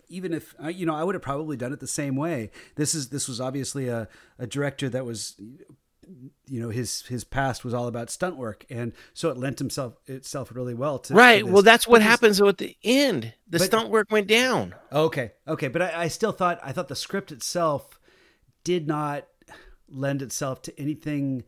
[0.07, 2.51] even if you know, I would have probably done it the same way.
[2.75, 4.07] This is this was obviously a,
[4.39, 5.35] a director that was
[6.47, 8.65] you know his his past was all about stunt work.
[8.69, 11.45] And so it lent himself itself really well to right.
[11.45, 13.33] to well that's what happens at the end.
[13.47, 14.75] The but, stunt work went down.
[14.91, 15.31] Okay.
[15.47, 15.67] Okay.
[15.67, 17.99] But I, I still thought i thought the script itself
[18.63, 19.27] did not
[19.89, 21.43] lend itself to anything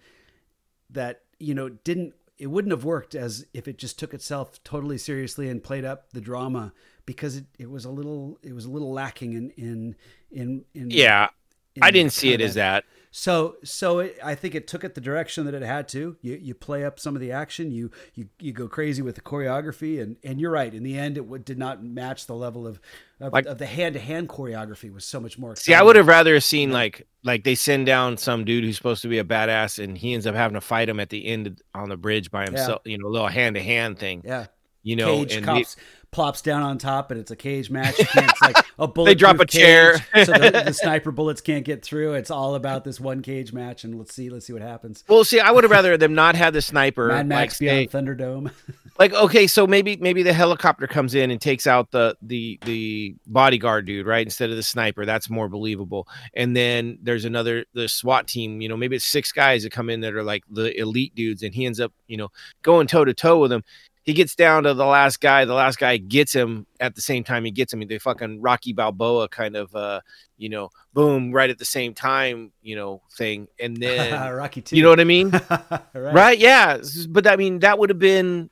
[0.89, 4.97] that you know didn't it wouldn't have worked as if it just took itself totally
[4.97, 6.71] seriously and played up the drama
[7.05, 9.95] because it, it was a little it was a little lacking in in
[10.31, 11.27] in, in yeah.
[11.75, 14.93] in i didn't see it as that so so it, i think it took it
[14.95, 16.17] the direction that it had to.
[16.21, 17.71] You you play up some of the action.
[17.71, 20.01] You you, you go crazy with the choreography.
[20.01, 20.73] And and you're right.
[20.73, 22.79] In the end it w- did not match the level of
[23.21, 25.73] of, like, of the hand-to-hand choreography was so much more exciting.
[25.73, 29.01] see i would have rather seen like like they send down some dude who's supposed
[29.01, 31.61] to be a badass and he ends up having to fight him at the end
[31.75, 32.91] on the bridge by himself yeah.
[32.91, 34.45] you know a little hand-to-hand thing yeah.
[34.83, 35.75] you know Cage and cops
[36.11, 37.95] plops down on top and it's a cage match.
[37.99, 39.05] It's like a bullet.
[39.09, 42.13] they drop a chair, so the, the, sniper bullets can't get through.
[42.13, 45.03] It's all about this one cage match, and let's see, let's see what happens.
[45.07, 47.07] Well, see, I would have rather them not have the sniper.
[47.07, 48.51] Mad Max like, Beyond Thunderdome.
[48.97, 53.15] like, okay, so maybe maybe the helicopter comes in and takes out the the the
[53.27, 55.05] bodyguard dude, right, instead of the sniper.
[55.05, 56.07] That's more believable.
[56.33, 58.61] And then there's another the SWAT team.
[58.61, 61.43] You know, maybe it's six guys that come in that are like the elite dudes,
[61.43, 62.29] and he ends up, you know,
[62.63, 63.63] going toe to toe with them
[64.09, 65.45] he gets down to the last guy.
[65.45, 67.81] The last guy gets him at the same time he gets him.
[67.81, 70.01] The fucking Rocky Balboa kind of, uh,
[70.35, 73.49] you know, boom, right at the same time, you know, thing.
[73.59, 74.77] And then Rocky too.
[74.77, 75.29] You know what I mean?
[75.49, 75.83] right.
[75.93, 76.39] right.
[76.39, 76.79] Yeah.
[77.07, 78.49] But I mean, that would have been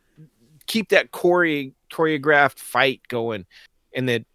[0.68, 3.47] keep that chore- choreographed fight going,
[3.95, 4.26] and then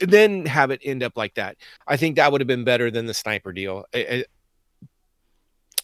[0.00, 1.56] and then have it end up like that.
[1.88, 3.84] I think that would have been better than the sniper deal.
[3.92, 4.26] I,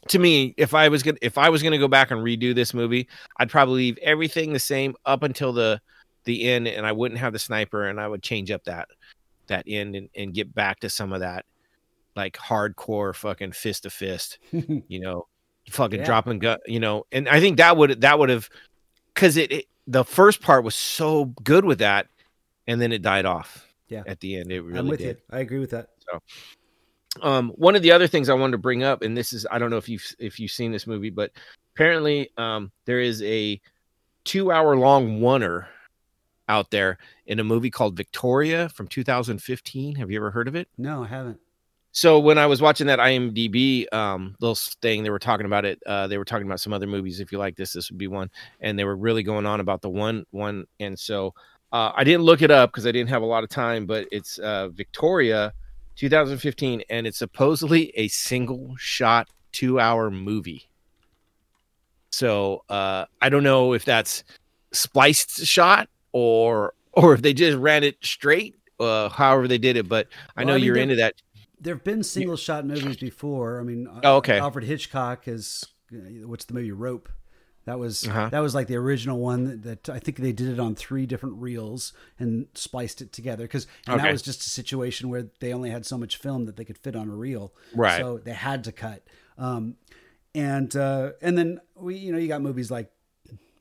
[0.09, 2.75] to me, if I was gonna if I was gonna go back and redo this
[2.75, 5.81] movie, I'd probably leave everything the same up until the
[6.25, 8.89] the end, and I wouldn't have the sniper, and I would change up that
[9.47, 11.45] that end and, and get back to some of that
[12.17, 15.27] like hardcore fucking fist to fist, you know,
[15.71, 16.07] fucking yeah.
[16.07, 18.49] dropping gun, you know, and I think that would that would have
[19.15, 22.07] because it, it the first part was so good with that,
[22.67, 23.67] and then it died off.
[23.89, 25.17] Yeah, at the end, it really I'm with did.
[25.17, 25.23] you.
[25.31, 25.89] I agree with that.
[25.99, 26.21] So
[27.23, 29.59] um, one of the other things I wanted to bring up, and this is I
[29.59, 31.31] don't know if you've if you've seen this movie, but
[31.75, 33.61] apparently um, there is a
[34.25, 35.67] two hour long oneer
[36.49, 39.97] out there in a movie called Victoria from 2015.
[39.97, 40.69] Have you ever heard of it?
[40.77, 41.41] No, I haven't.
[41.93, 45.81] So when I was watching that IMDb um, little thing, they were talking about it.
[45.87, 47.21] Uh, they were talking about some other movies.
[47.21, 48.31] If you like this, this would be one.
[48.61, 50.67] And they were really going on about the one one.
[50.81, 51.35] And so
[51.73, 53.87] uh, I didn't look it up because I didn't have a lot of time.
[53.87, 55.53] But it's uh, Victoria
[55.97, 60.69] 2015, and it's supposedly a single shot two hour movie.
[62.11, 64.25] So uh, I don't know if that's
[64.73, 68.57] spliced shot or or if they just ran it straight.
[68.81, 71.15] Uh, however they did it, but I know I mean, you're into that.
[71.61, 73.61] There have been single shot movies before.
[73.61, 74.39] I mean, oh, okay.
[74.39, 75.65] Alfred Hitchcock is
[76.25, 77.09] what's the movie Rope
[77.67, 78.29] that was uh-huh.
[78.31, 81.07] that was like the original one that, that, I think they did it on three
[81.07, 84.01] different reels and spliced it together because okay.
[84.01, 86.79] that was just a situation where they only had so much film that they could
[86.79, 88.01] fit on a reel, right?
[88.01, 89.03] So they had to cut.
[89.39, 89.77] Um,
[90.35, 92.91] and uh, and then we you know you got movies like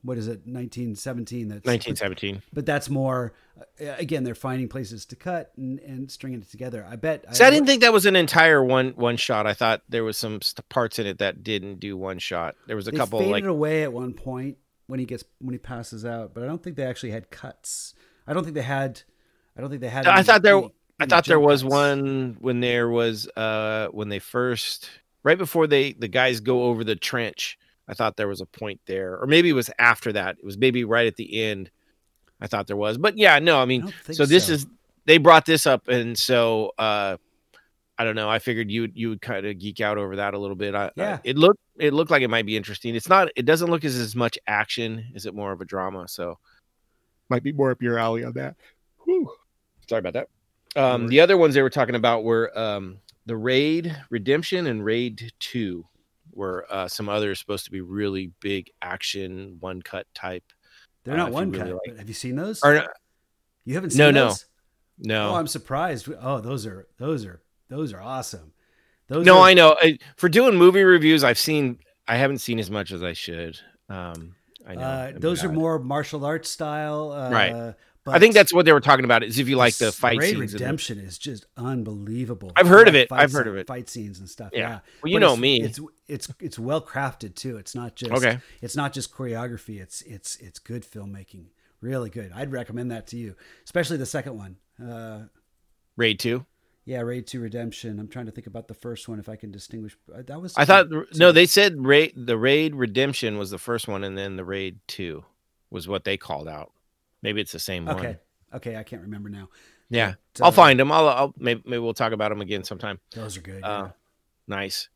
[0.04, 3.34] what is it 1917 that's 1917 but that's more
[3.82, 6.86] uh, again they're finding places to cut and, and stringing it together.
[6.90, 9.48] I bet See, I, I, didn't think that was an entire one one shot.
[9.48, 10.40] I thought there was some
[10.70, 12.56] parts in it that didn't do one shot.
[12.68, 15.60] There was a couple faded like away at one point when he gets when he
[15.60, 17.94] passes out but i don't think they actually had cuts.
[18.28, 19.02] I don't think they had
[19.58, 21.72] i don't think they had i any, thought there any, i thought there was cuts.
[21.72, 24.90] one when there was uh when they first
[25.24, 28.80] right before they the guys go over the trench I thought there was a point
[28.86, 30.38] there, or maybe it was after that.
[30.38, 31.70] It was maybe right at the end.
[32.40, 33.60] I thought there was, but yeah, no.
[33.60, 34.54] I mean, I so this so.
[34.54, 34.68] is
[35.06, 37.18] they brought this up, and so uh,
[37.98, 38.30] I don't know.
[38.30, 40.76] I figured you you would kind of geek out over that a little bit.
[40.76, 42.96] I, yeah, I, it looked it looked like it might be interesting.
[42.96, 43.30] It's not.
[43.36, 45.06] It doesn't look as as much action.
[45.14, 46.08] Is it more of a drama?
[46.08, 46.38] So
[47.30, 48.56] might be more up your alley on that.
[49.06, 49.32] Whew.
[49.88, 50.28] Sorry about that.
[50.76, 55.32] Um, the other ones they were talking about were um, the Raid Redemption and Raid
[55.40, 55.86] Two,
[56.36, 60.44] were uh, some others supposed to be really big action one cut type.
[61.04, 61.68] They're not uh, one cut.
[61.68, 61.98] Really like...
[61.98, 62.62] have you seen those?
[62.64, 62.88] Or,
[63.66, 64.46] you haven't seen no, those?
[65.00, 65.32] No, no.
[65.32, 66.10] Oh, I'm surprised.
[66.22, 68.54] Oh, those are those are those are awesome.
[69.08, 69.48] Those no, are...
[69.48, 69.76] I know.
[69.82, 71.80] I, for doing movie reviews, I've seen.
[72.08, 73.60] I haven't seen as much as I should.
[73.90, 74.36] Um,
[74.68, 74.82] I know.
[74.82, 77.76] Uh, those are more martial arts style, uh, right?
[78.06, 79.24] But I think that's what they were talking about.
[79.24, 80.54] Is if you like the fight Raid scenes.
[80.54, 82.52] Redemption is just unbelievable.
[82.56, 83.10] I've heard of it.
[83.12, 83.68] I've heard of it.
[83.68, 84.52] Fight scenes and stuff.
[84.54, 84.60] Yeah.
[84.60, 84.80] yeah.
[85.02, 85.62] Well, you but know it's, me.
[85.62, 87.58] It's it's it's well crafted too.
[87.58, 88.40] It's not just okay.
[88.62, 89.82] It's not just choreography.
[89.82, 91.46] It's it's it's good filmmaking.
[91.80, 92.32] Really good.
[92.36, 94.58] I'd recommend that to you, especially the second one.
[94.82, 95.24] Uh,
[95.96, 96.46] Raid two.
[96.86, 98.00] Yeah, Raid Two Redemption.
[98.00, 99.96] I'm trying to think about the first one if I can distinguish.
[100.14, 100.54] Uh, that was.
[100.58, 101.32] I thought no.
[101.32, 105.24] They said Raid the Raid Redemption was the first one, and then the Raid Two
[105.70, 106.74] was what they called out.
[107.24, 107.96] Maybe it's the same okay.
[107.96, 108.06] one.
[108.06, 108.20] Okay,
[108.54, 108.76] Okay.
[108.78, 109.50] I can't remember now.
[109.90, 110.92] Yeah, but, I'll uh, find them.
[110.92, 113.00] I'll, I'll maybe, maybe we'll talk about them again sometime.
[113.16, 113.64] Those are good.
[113.64, 113.90] Uh,
[114.48, 114.90] nice.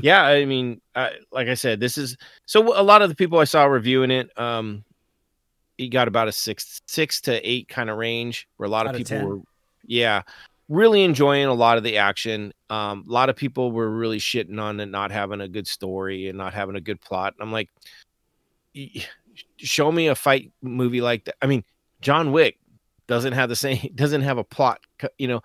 [0.00, 2.16] yeah, I mean, I, like I said, this is
[2.46, 2.78] so.
[2.78, 4.84] A lot of the people I saw reviewing it, um,
[5.76, 8.94] he got about a six, six to eight kind of range, where a lot of
[8.94, 9.40] people were,
[9.84, 10.22] yeah,
[10.68, 12.52] really enjoying a lot of the action.
[12.70, 16.28] Um, a lot of people were really shitting on it not having a good story
[16.28, 17.34] and not having a good plot.
[17.38, 17.68] And I'm like,
[19.56, 21.36] show me a fight movie like that.
[21.42, 21.64] I mean,
[22.00, 22.58] John Wick
[23.06, 24.80] doesn't have the same doesn't have a plot
[25.18, 25.42] you know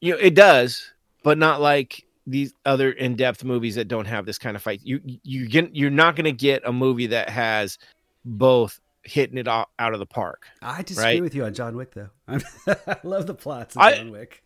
[0.00, 0.92] you know it does
[1.22, 5.00] but not like these other in-depth movies that don't have this kind of fight you
[5.04, 7.78] you get you're not going to get a movie that has
[8.24, 11.22] both hitting it out, of the park i disagree right?
[11.22, 14.42] with you on john wick though i love the plots of john wick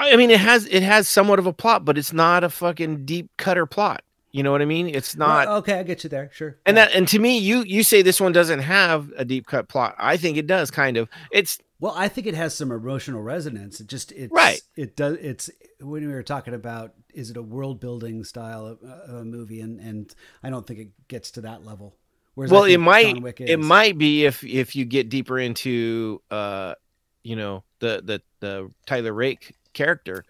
[0.00, 3.04] I mean, it has it has somewhat of a plot, but it's not a fucking
[3.04, 4.04] deep cutter plot.
[4.38, 4.86] You know what I mean?
[4.88, 5.80] It's not well, okay.
[5.80, 6.30] I get you there.
[6.32, 6.56] Sure.
[6.64, 6.84] And yeah.
[6.84, 9.96] that and to me, you you say this one doesn't have a deep cut plot.
[9.98, 10.70] I think it does.
[10.70, 11.08] Kind of.
[11.32, 13.80] It's well, I think it has some emotional resonance.
[13.80, 14.60] It just it's right.
[14.76, 15.16] It does.
[15.20, 19.14] It's when we were talking about is it a world building style of, uh, of
[19.16, 21.96] a movie, and and I don't think it gets to that level.
[22.36, 26.76] Whereas well, it might it might be if if you get deeper into uh
[27.24, 30.24] you know the the the Tyler Rake character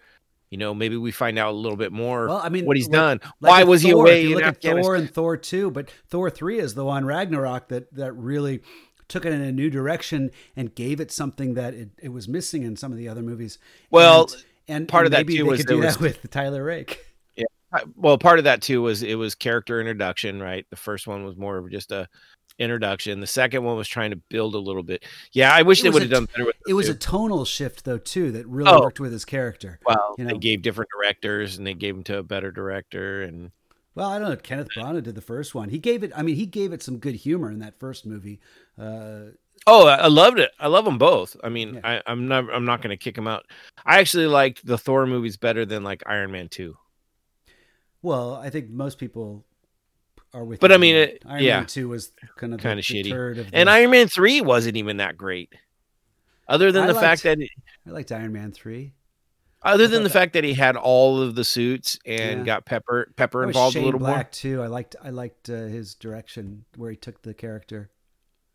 [0.49, 2.27] you know, maybe we find out a little bit more.
[2.27, 3.19] Well, I mean, what he's like, done.
[3.39, 4.23] Like Why was Thor, he away?
[4.23, 7.67] If you look at Thor and Thor two, but Thor three is the one Ragnarok
[7.67, 8.61] that that really
[9.07, 12.63] took it in a new direction and gave it something that it, it was missing
[12.63, 13.57] in some of the other movies.
[13.91, 16.63] Well, and, and part and of that too was could do was, that with Tyler
[16.63, 17.05] Rake.
[17.35, 17.45] Yeah.
[17.71, 20.65] Uh, well, part of that too was it was character introduction, right?
[20.69, 22.07] The first one was more of just a
[22.59, 23.19] introduction.
[23.19, 25.03] The second one was trying to build a little bit.
[25.31, 26.73] Yeah, I wish they would have done better with it.
[26.73, 26.91] was two.
[26.93, 28.81] a tonal shift though too that really oh.
[28.81, 29.79] worked with his character.
[29.85, 30.33] Well, you know?
[30.33, 33.51] they gave different directors and they gave him to a better director and
[33.95, 34.35] well, I don't know.
[34.37, 35.69] Kenneth Branagh did the first one.
[35.69, 36.13] He gave it.
[36.15, 38.39] I mean, he gave it some good humor in that first movie.
[38.77, 39.31] Uh,
[39.67, 40.51] oh, I loved it.
[40.57, 41.35] I love them both.
[41.43, 42.01] I mean, yeah.
[42.05, 42.45] I, am not.
[42.53, 43.45] I'm not going to kick them out.
[43.85, 46.77] I actually liked the Thor movies better than like Iron Man two.
[48.01, 49.43] Well, I think most people
[50.33, 50.59] are with.
[50.59, 53.49] But I mean, it, Iron yeah, Man Two was kind of kind of shitty, of
[53.53, 53.69] and.
[53.69, 55.53] Iron Man Three wasn't even that great.
[56.47, 57.37] Other than I the liked, fact that
[57.87, 58.93] I liked Iron Man Three.
[59.61, 60.13] Other than the that...
[60.13, 62.45] fact that he had all of the suits and yeah.
[62.45, 64.61] got Pepper Pepper involved Shane a little Black more too.
[64.61, 67.89] I liked I liked uh, his direction where he took the character.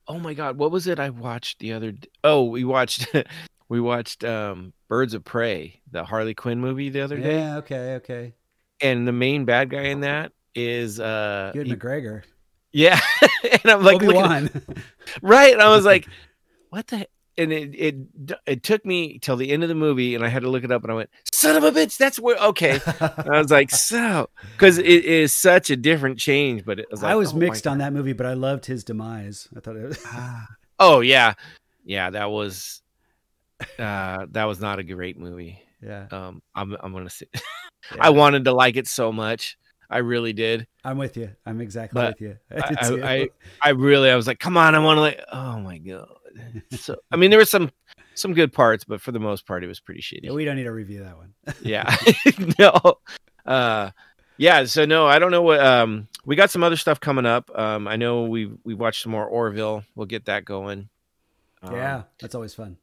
[0.07, 1.93] Oh my god, what was it I watched the other?
[1.93, 3.07] D- oh, we watched
[3.68, 7.39] we watched um Birds of Prey, the Harley Quinn movie the other day.
[7.39, 8.35] Yeah, okay, okay.
[8.81, 12.22] And the main bad guy in that is uh Good McGregor.
[12.74, 13.00] Yeah.
[13.52, 14.50] and I'm like, Obi-Wan.
[15.22, 15.52] right.
[15.52, 16.07] And I was like,
[16.70, 17.07] what the?
[17.36, 17.96] And it, it
[18.46, 20.70] it took me till the end of the movie, and I had to look it
[20.70, 24.30] up, and I went, "Son of a bitch, that's where." Okay, I was like, "So,"
[24.52, 26.64] because it is such a different change.
[26.64, 28.84] But it was like, I was oh mixed on that movie, but I loved his
[28.84, 29.48] demise.
[29.57, 30.07] I thought it was.
[30.78, 31.34] oh yeah,
[31.84, 32.82] yeah, that was,
[33.80, 35.61] uh, that was not a great movie.
[35.82, 36.07] Yeah.
[36.12, 37.40] Um, I'm I'm gonna say, yeah.
[37.98, 39.59] I wanted to like it so much,
[39.95, 40.66] I really did.
[40.82, 41.30] I'm with you.
[41.47, 42.36] I'm exactly but with you.
[42.51, 43.28] I, I, I,
[43.62, 46.09] I, really, I was like, come on, I want to like, oh my god.
[46.72, 47.70] So, I mean, there were some
[48.14, 50.24] some good parts, but for the most part, it was pretty shitty.
[50.24, 51.32] Yeah, we don't need to review that one.
[51.62, 51.97] yeah,
[52.59, 52.97] no,
[53.47, 53.90] uh,
[54.36, 54.64] yeah.
[54.64, 55.61] So no, I don't know what.
[55.61, 57.57] Um, we got some other stuff coming up.
[57.57, 59.84] Um, I know we we watched some more Orville.
[59.95, 60.88] We'll get that going.
[61.62, 62.78] Um, yeah, that's always fun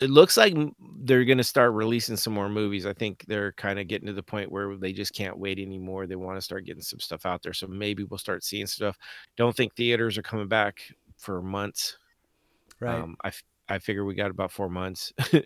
[0.00, 0.54] it looks like
[1.00, 2.84] they're going to start releasing some more movies.
[2.84, 6.06] I think they're kind of getting to the point where they just can't wait anymore.
[6.06, 7.54] They want to start getting some stuff out there.
[7.54, 8.98] So maybe we'll start seeing stuff.
[9.36, 10.80] Don't think theaters are coming back
[11.16, 11.96] for months.
[12.78, 12.98] Right.
[12.98, 13.32] Um, I,
[13.68, 15.14] I figure we got about four months.
[15.32, 15.42] well,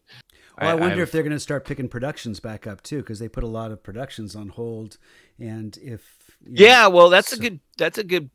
[0.59, 3.21] I, I wonder I if they're going to start picking productions back up too, because
[3.21, 4.99] they put a lot of productions on hold.
[5.39, 7.37] And if yeah, know, well, that's so.
[7.37, 8.31] a good that's a good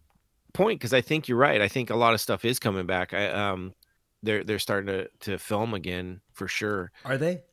[0.53, 1.61] point because I think you're right.
[1.61, 3.13] I think a lot of stuff is coming back.
[3.13, 3.73] I um,
[4.25, 6.91] they're they're starting to to film again for sure.
[7.05, 7.43] Are they?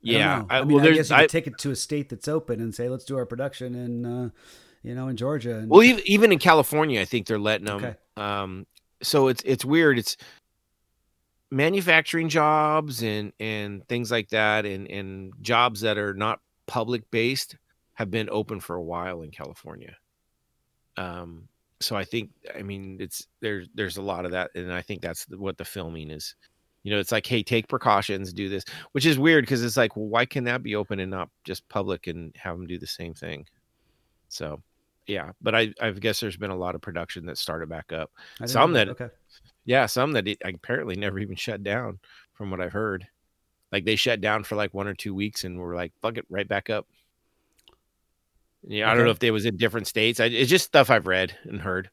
[0.00, 0.44] Yeah.
[0.48, 2.60] I, I, mean, well, I guess you could take it to a state that's open
[2.60, 4.30] and say, let's do our production in, uh,
[4.82, 5.56] you know, in Georgia.
[5.56, 5.68] And...
[5.68, 7.84] Well, even, even in California, I think they're letting them.
[7.84, 7.94] Okay.
[8.16, 8.66] Um,
[9.02, 9.98] so it's it's weird.
[9.98, 10.16] It's
[11.50, 17.56] manufacturing jobs and and things like that, and and jobs that are not public based
[17.94, 19.96] have been open for a while in California.
[20.96, 21.48] Um,
[21.80, 25.00] so I think I mean it's there's there's a lot of that, and I think
[25.00, 26.34] that's what the filming is.
[26.84, 29.96] You know, it's like, hey, take precautions, do this, which is weird because it's like,
[29.96, 32.86] well, why can that be open and not just public and have them do the
[32.86, 33.46] same thing?
[34.28, 34.62] So,
[35.06, 38.10] yeah, but I I guess there's been a lot of production that started back up.
[38.46, 39.08] Some that, okay.
[39.64, 41.98] yeah, some that it, apparently never even shut down,
[42.38, 43.06] from what I've heard.
[43.70, 46.24] Like they shut down for like one or two weeks and were like, fuck it,
[46.30, 46.86] right back up.
[48.66, 48.92] Yeah, okay.
[48.92, 50.20] I don't know if they was in different states.
[50.20, 51.90] I, it's just stuff I've read and heard.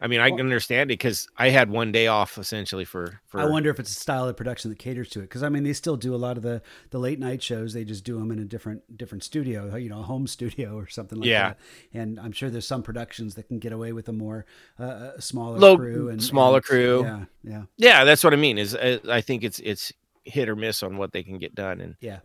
[0.00, 3.40] I mean, I can understand it because I had one day off essentially for, for.
[3.40, 5.62] I wonder if it's a style of production that caters to it because I mean
[5.62, 7.72] they still do a lot of the the late night shows.
[7.72, 10.86] They just do them in a different different studio, you know, a home studio or
[10.86, 11.48] something like yeah.
[11.48, 11.58] that.
[11.94, 14.44] And I'm sure there's some productions that can get away with a more
[14.78, 17.02] uh, smaller Low, crew and smaller and, crew.
[17.02, 18.04] Yeah, yeah, yeah.
[18.04, 18.58] That's what I mean.
[18.58, 19.92] Is uh, I think it's it's
[20.24, 21.80] hit or miss on what they can get done.
[21.80, 22.18] And yeah,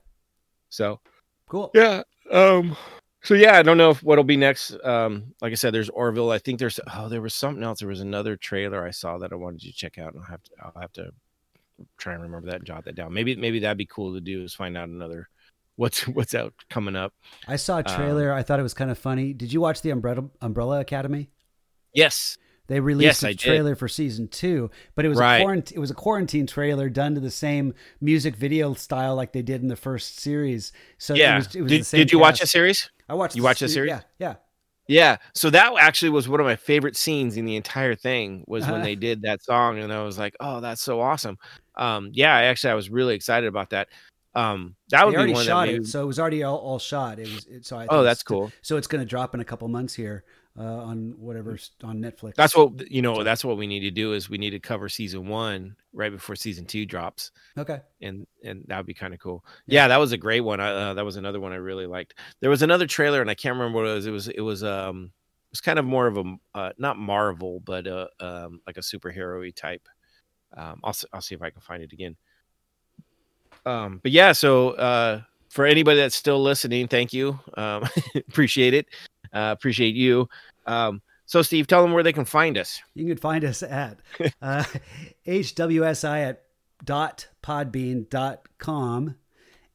[0.69, 0.99] so
[1.47, 1.71] cool.
[1.73, 2.03] Yeah.
[2.29, 2.75] Um
[3.23, 4.75] so yeah, I don't know if what'll be next.
[4.83, 6.31] Um, like I said, there's Orville.
[6.31, 7.79] I think there's oh, there was something else.
[7.79, 10.29] There was another trailer I saw that I wanted you to check out, and I'll
[10.29, 11.11] have to I'll have to
[11.97, 13.13] try and remember that and jot that down.
[13.13, 15.29] Maybe maybe that'd be cool to do is find out another
[15.75, 17.13] what's what's out coming up.
[17.47, 18.31] I saw a trailer.
[18.31, 19.33] Um, I thought it was kind of funny.
[19.33, 21.29] Did you watch the Umbrella Umbrella Academy?
[21.93, 22.37] Yes.
[22.67, 25.39] They released yes, a trailer for season two, but it was right.
[25.39, 25.75] a quarantine.
[25.75, 29.61] It was a quarantine trailer done to the same music video style like they did
[29.61, 30.71] in the first series.
[30.97, 32.21] So yeah, it was, it was did, did you cast.
[32.21, 32.89] watch the series?
[33.11, 33.35] I watched.
[33.35, 33.89] You watched the series?
[33.89, 34.35] Yeah, yeah,
[34.87, 35.17] yeah.
[35.35, 38.81] So that actually was one of my favorite scenes in the entire thing was when
[38.83, 41.37] they did that song, and I was like, "Oh, that's so awesome."
[41.75, 43.89] Um, yeah, actually, I was really excited about that.
[44.33, 46.79] Um, that would they be one shot that it, so it was already all, all
[46.79, 47.19] shot.
[47.19, 47.77] It was it, so.
[47.77, 48.49] I oh, that's cool.
[48.61, 50.23] So it's going to drop in a couple months here
[50.57, 52.35] uh, on whatever on Netflix.
[52.35, 53.23] That's what you know.
[53.23, 56.35] That's what we need to do is we need to cover season one right before
[56.35, 57.31] season two drops.
[57.57, 59.45] Okay, and and that would be kind of cool.
[59.65, 59.83] Yeah.
[59.83, 59.87] yeah.
[59.89, 60.59] that was a great one.
[60.59, 62.15] I, uh, that was another one I really liked.
[62.41, 64.07] There was another trailer, and I can't remember what it was.
[64.07, 67.61] It was it was um it was kind of more of a uh, not Marvel,
[67.61, 69.87] but uh, um like a superhero type.
[70.55, 72.17] Um, I'll I'll see if I can find it again.
[73.65, 77.39] Um, but yeah, so uh, for anybody that's still listening, thank you.
[77.55, 78.87] Um, appreciate it.
[79.33, 80.27] Uh, appreciate you.
[80.65, 82.81] Um, so, Steve, tell them where they can find us.
[82.93, 83.99] You can find us at
[84.41, 84.65] uh,
[85.25, 86.43] hwsi at
[86.83, 89.15] dot podbean dot com.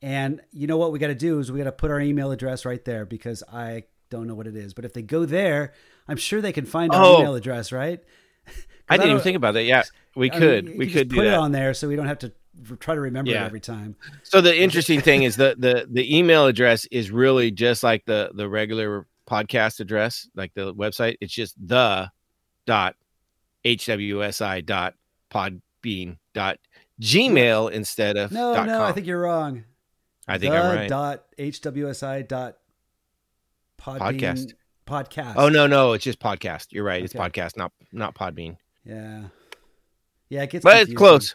[0.02, 2.30] And you know what we got to do is we got to put our email
[2.30, 4.74] address right there because I don't know what it is.
[4.74, 5.72] But if they go there,
[6.06, 7.20] I'm sure they can find our oh.
[7.20, 8.02] email address, right?
[8.88, 9.64] I didn't I even think about that.
[9.64, 9.82] Yeah,
[10.14, 10.66] we I could.
[10.66, 12.32] Mean, we could put it on there so we don't have to
[12.78, 13.42] try to remember yeah.
[13.42, 13.96] it every time.
[14.22, 18.30] So the interesting thing is that the the email address is really just like the
[18.34, 21.16] the regular podcast address, like the website.
[21.20, 22.10] It's just the
[22.66, 22.96] dot
[23.64, 24.94] hwsi dot
[25.30, 26.58] podbean dot
[27.00, 28.64] gmail instead of no no.
[28.64, 28.82] com.
[28.82, 29.64] I think you're wrong.
[30.28, 30.88] I think the I'm right.
[30.88, 32.56] Dot hwsi dot
[33.80, 34.52] podbean, podcast
[34.86, 35.34] podcast.
[35.36, 36.68] Oh no no, it's just podcast.
[36.70, 37.02] You're right.
[37.02, 38.56] It's podcast, not not Podbean.
[38.84, 39.24] Yeah,
[40.28, 40.42] yeah.
[40.42, 40.92] It gets but confusing.
[40.92, 41.34] it's close.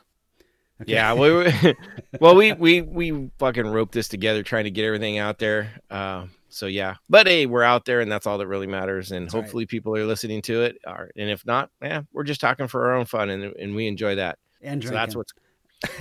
[0.82, 0.94] Okay.
[0.94, 1.76] Yeah, we,
[2.20, 5.70] well, we we we fucking roped this together, trying to get everything out there.
[5.92, 9.12] Uh, so yeah, but hey, we're out there, and that's all that really matters.
[9.12, 9.70] And that's hopefully, right.
[9.70, 10.78] people are listening to it.
[10.86, 14.16] And if not, yeah, we're just talking for our own fun, and and we enjoy
[14.16, 14.38] that.
[14.62, 14.88] And drinking.
[14.88, 15.34] So that's what's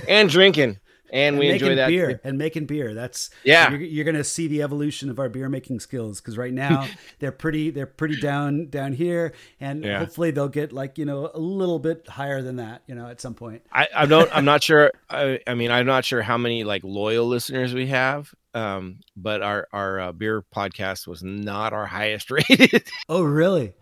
[0.07, 0.77] and drinking
[1.11, 2.93] and, and we enjoy that beer and making beer.
[2.93, 3.69] That's yeah.
[3.69, 6.87] You're, you're going to see the evolution of our beer making skills because right now
[7.19, 9.99] they're pretty they're pretty down down here, and yeah.
[9.99, 12.83] hopefully they'll get like you know a little bit higher than that.
[12.87, 13.63] You know, at some point.
[13.71, 14.91] I I don't I'm not sure.
[15.09, 18.33] I, I mean I'm not sure how many like loyal listeners we have.
[18.53, 22.83] Um, but our our uh, beer podcast was not our highest rated.
[23.09, 23.73] oh really?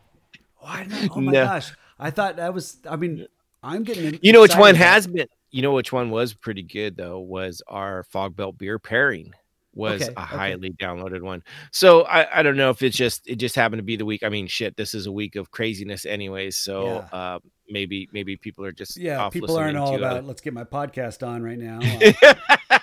[0.58, 1.10] Why not?
[1.16, 1.46] Oh my no.
[1.46, 1.72] gosh!
[2.00, 2.78] I thought that was.
[2.90, 3.28] I mean,
[3.64, 4.20] I'm getting.
[4.22, 7.62] You know which one has been you know which one was pretty good though was
[7.68, 9.34] our fog belt beer pairing
[9.74, 10.76] was okay, a highly okay.
[10.86, 11.44] downloaded one.
[11.72, 14.24] So I, I don't know if it's just it just happened to be the week.
[14.24, 16.58] I mean, shit, this is a week of craziness anyways.
[16.58, 17.18] So yeah.
[17.18, 17.40] uh,
[17.70, 20.22] maybe maybe people are just yeah, people aren't all about other...
[20.24, 21.80] let's get my podcast on right now.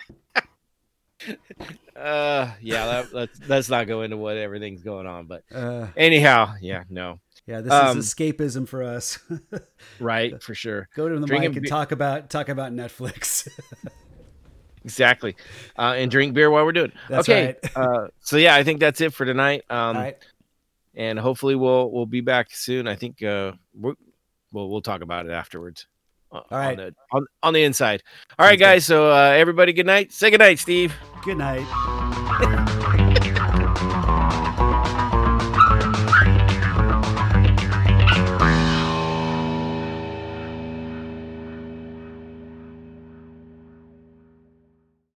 [1.96, 5.26] uh, yeah, that, let's let's not go into what everything's going on.
[5.26, 7.20] But uh, anyhow, yeah, no.
[7.46, 9.20] Yeah, this um, is escapism for us.
[10.00, 10.88] right, for sure.
[10.96, 13.48] Go to the drink mic and, and talk about talk about Netflix.
[14.84, 15.36] exactly,
[15.78, 16.90] uh, and drink beer while we're doing.
[16.90, 16.94] It.
[17.08, 17.76] That's okay, right.
[17.76, 19.64] uh, so yeah, I think that's it for tonight.
[19.70, 20.16] Um, right.
[20.96, 22.88] And hopefully we'll we'll be back soon.
[22.88, 23.94] I think uh, we'll
[24.50, 25.86] we'll talk about it afterwards.
[26.32, 28.02] Uh, All right, on the, on, on the inside.
[28.38, 28.84] All right, guys.
[28.84, 30.10] So uh, everybody, good night.
[30.12, 30.92] Say good night, Steve.
[31.22, 32.62] Good night.